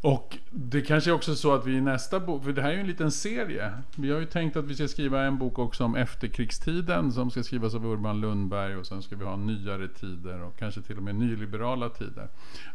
Och 0.00 0.38
det 0.50 0.80
kanske 0.80 1.10
är 1.10 1.14
också 1.14 1.34
så 1.34 1.54
att 1.54 1.66
vi 1.66 1.72
i 1.72 1.80
nästa 1.80 2.20
bok, 2.20 2.44
för 2.44 2.52
det 2.52 2.62
här 2.62 2.68
är 2.68 2.74
ju 2.74 2.80
en 2.80 2.86
liten 2.86 3.10
serie. 3.10 3.72
Vi 3.96 4.10
har 4.10 4.20
ju 4.20 4.26
tänkt 4.26 4.56
att 4.56 4.64
vi 4.64 4.74
ska 4.74 4.88
skriva 4.88 5.22
en 5.22 5.38
bok 5.38 5.58
också 5.58 5.84
om 5.84 5.96
efterkrigstiden 5.96 7.12
som 7.12 7.30
ska 7.30 7.42
skrivas 7.42 7.74
av 7.74 7.86
Urban 7.86 8.20
Lundberg 8.20 8.76
och 8.76 8.86
sen 8.86 9.02
ska 9.02 9.16
vi 9.16 9.24
ha 9.24 9.36
nyare 9.36 9.88
tider 9.88 10.42
och 10.42 10.58
kanske 10.58 10.82
till 10.82 10.96
och 10.96 11.02
med 11.02 11.14
nyliberala 11.14 11.88
tider. 11.88 12.28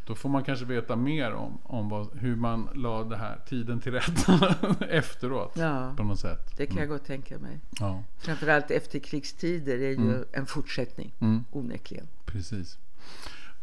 Då 0.05 0.15
får 0.15 0.29
man 0.29 0.43
kanske 0.43 0.65
veta 0.65 0.95
mer 0.95 1.33
om, 1.33 1.59
om 1.63 1.89
vad, 1.89 2.17
hur 2.17 2.35
man 2.35 2.69
la 2.73 3.03
det 3.03 3.17
här 3.17 3.39
tiden 3.49 3.79
till 3.79 3.91
rätta 3.91 4.55
efteråt. 4.89 5.51
Ja, 5.55 5.93
på 5.97 6.03
något 6.03 6.19
sätt. 6.19 6.57
det 6.57 6.65
kan 6.65 6.77
jag 6.77 6.85
mm. 6.85 6.97
gott 6.97 7.07
tänka 7.07 7.39
mig. 7.39 7.59
Ja. 7.79 8.03
Framförallt 8.17 8.71
efterkrigstider 8.71 9.75
är 9.75 9.89
ju 9.89 9.95
mm. 9.95 10.25
en 10.31 10.45
fortsättning, 10.45 11.13
mm. 11.19 11.45
onekligen. 11.51 12.07
Precis. 12.25 12.77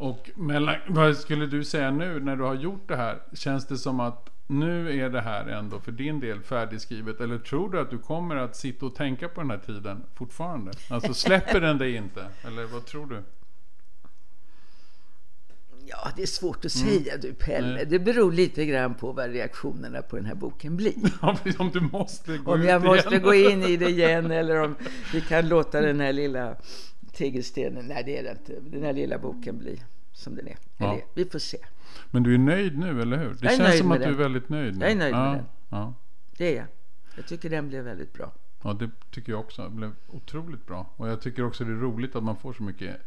Och 0.01 0.29
mellan, 0.35 0.75
vad 0.87 1.17
skulle 1.17 1.45
du 1.45 1.63
säga 1.63 1.91
nu 1.91 2.19
när 2.19 2.35
du 2.35 2.43
har 2.43 2.55
gjort 2.55 2.87
det 2.87 2.95
här? 2.95 3.21
Känns 3.33 3.67
det 3.67 3.77
som 3.77 3.99
att 3.99 4.29
nu 4.47 5.01
är 5.01 5.09
det 5.09 5.21
här 5.21 5.45
ändå 5.45 5.79
för 5.79 5.91
din 5.91 6.19
del 6.19 6.41
färdigskrivet? 6.41 7.21
Eller 7.21 7.37
tror 7.37 7.69
du 7.69 7.79
att 7.79 7.89
du 7.89 7.97
kommer 7.97 8.35
att 8.35 8.55
sitta 8.55 8.85
och 8.85 8.95
tänka 8.95 9.29
på 9.29 9.41
den 9.41 9.49
här 9.49 9.57
tiden 9.57 10.03
fortfarande? 10.15 10.71
Alltså 10.89 11.13
släpper 11.13 11.61
den 11.61 11.77
dig 11.77 11.95
inte? 11.95 12.25
Eller 12.47 12.65
vad 12.65 12.85
tror 12.85 13.05
du? 13.05 13.23
Ja, 15.85 16.11
det 16.15 16.21
är 16.21 16.27
svårt 16.27 16.65
att 16.65 16.75
mm. 16.75 16.87
säga 16.87 17.17
du 17.17 17.33
Pelle. 17.33 17.73
Nej. 17.73 17.85
Det 17.85 17.99
beror 17.99 18.31
lite 18.31 18.65
grann 18.65 18.95
på 18.95 19.11
vad 19.11 19.31
reaktionerna 19.31 20.01
på 20.01 20.15
den 20.15 20.25
här 20.25 20.35
boken 20.35 20.77
blir. 20.77 20.93
om 21.59 21.71
du 21.73 21.81
måste 21.81 22.37
gå 22.37 22.53
Om 22.53 22.63
jag 22.63 22.83
måste 22.83 23.09
igen. 23.09 23.21
gå 23.21 23.33
in 23.33 23.63
i 23.63 23.77
det 23.77 23.89
igen 23.89 24.31
eller 24.31 24.61
om 24.61 24.75
vi 25.13 25.21
kan 25.21 25.49
låta 25.49 25.81
den 25.81 25.99
här 25.99 26.13
lilla 26.13 26.55
tegelstenen, 27.11 27.85
nej 27.85 28.03
det 28.03 28.17
är 28.17 28.23
det 28.23 28.31
inte. 28.31 28.59
Den 28.59 28.83
här 28.83 28.93
lilla 28.93 29.17
boken 29.17 29.57
blir 29.57 29.79
som 30.11 30.35
den 30.35 30.47
är. 30.47 30.57
Ja. 30.77 30.93
Eller, 30.93 31.03
vi 31.13 31.25
får 31.25 31.39
se. 31.39 31.57
Men 32.11 32.23
du 32.23 32.33
är 32.33 32.37
nöjd 32.37 32.77
nu, 32.79 33.01
eller 33.01 33.17
hur? 33.17 33.33
Det 33.33 33.57
känns 33.57 33.77
som 33.77 33.91
att 33.91 33.99
den. 33.99 34.09
du 34.09 34.15
är 34.15 34.19
väldigt 34.19 34.49
nöjd 34.49 34.77
nu. 34.77 34.85
Jag 34.85 34.91
är 34.91 34.95
nöjd 34.95 35.15
ja. 35.15 35.31
med 35.31 35.37
den. 35.37 35.45
Ja. 35.69 35.93
Det 36.37 36.53
är 36.53 36.57
jag. 36.57 36.67
Jag 37.15 37.27
tycker 37.27 37.49
den 37.49 37.67
blev 37.67 37.83
väldigt 37.83 38.13
bra. 38.13 38.31
Ja, 38.63 38.73
det 38.73 38.89
tycker 39.11 39.31
jag 39.31 39.39
också. 39.39 39.63
Det 39.63 39.69
blev 39.69 39.91
otroligt 40.07 40.65
bra. 40.65 40.89
Och 40.95 41.07
jag 41.09 41.21
tycker 41.21 41.45
också 41.45 41.63
det 41.63 41.71
är 41.71 41.75
roligt 41.75 42.15
att 42.15 42.23
man 42.23 42.37
får 42.37 42.53
så 42.53 42.63
mycket. 42.63 42.97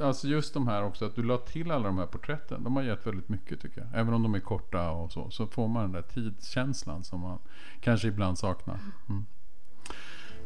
Alltså 0.00 0.28
just 0.28 0.54
de 0.54 0.68
här 0.68 0.82
också, 0.82 1.04
att 1.04 1.14
du 1.14 1.22
la 1.22 1.38
till 1.38 1.70
alla 1.70 1.86
de 1.86 1.98
här 1.98 2.06
porträtten. 2.06 2.64
De 2.64 2.76
har 2.76 2.82
gett 2.82 3.06
väldigt 3.06 3.28
mycket 3.28 3.60
tycker 3.60 3.80
jag. 3.80 4.00
Även 4.00 4.14
om 4.14 4.22
de 4.22 4.34
är 4.34 4.40
korta 4.40 4.90
och 4.90 5.12
så. 5.12 5.30
Så 5.30 5.46
får 5.46 5.68
man 5.68 5.82
den 5.82 5.92
där 5.92 6.02
tidskänslan 6.02 7.04
som 7.04 7.20
man 7.20 7.38
kanske 7.80 8.08
ibland 8.08 8.38
saknar. 8.38 8.78
Mm. 9.08 9.26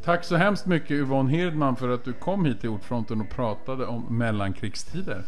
Tack 0.05 0.25
så 0.25 0.37
hemskt 0.37 0.67
mycket 0.67 0.91
Yvonne 0.91 1.31
Hirdman 1.31 1.77
för 1.77 1.89
att 1.89 2.05
du 2.05 2.13
kom 2.13 2.45
hit 2.45 2.61
till 2.61 2.69
Ordfronten 2.69 3.21
och 3.21 3.31
pratade 3.31 3.87
om 3.87 4.19
mellankrigstider. 4.19 5.25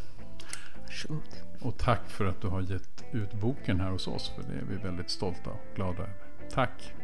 Varsågod. 0.83 1.23
Och 1.61 1.79
tack 1.79 2.11
för 2.11 2.27
att 2.27 2.41
du 2.41 2.49
har 2.49 2.61
gett 2.61 3.05
ut 3.13 3.33
boken 3.33 3.81
här 3.81 3.91
hos 3.91 4.09
oss. 4.09 4.33
För 4.35 4.43
det 4.43 4.59
är 4.59 4.65
vi 4.71 4.77
väldigt 4.77 5.11
stolta 5.11 5.51
och 5.51 5.77
glada 5.77 5.93
över. 5.93 6.15
Tack. 6.51 6.95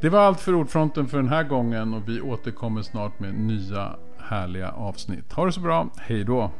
Det 0.00 0.08
var 0.08 0.18
allt 0.18 0.40
för 0.40 0.54
Ordfronten 0.54 1.06
för 1.06 1.16
den 1.16 1.28
här 1.28 1.44
gången 1.44 1.94
och 1.94 2.08
vi 2.08 2.20
återkommer 2.20 2.82
snart 2.82 3.20
med 3.20 3.34
nya 3.34 3.96
härliga 4.18 4.70
avsnitt. 4.70 5.32
Ha 5.32 5.46
det 5.46 5.52
så 5.52 5.60
bra. 5.60 5.88
Hej 5.98 6.24
då. 6.24 6.50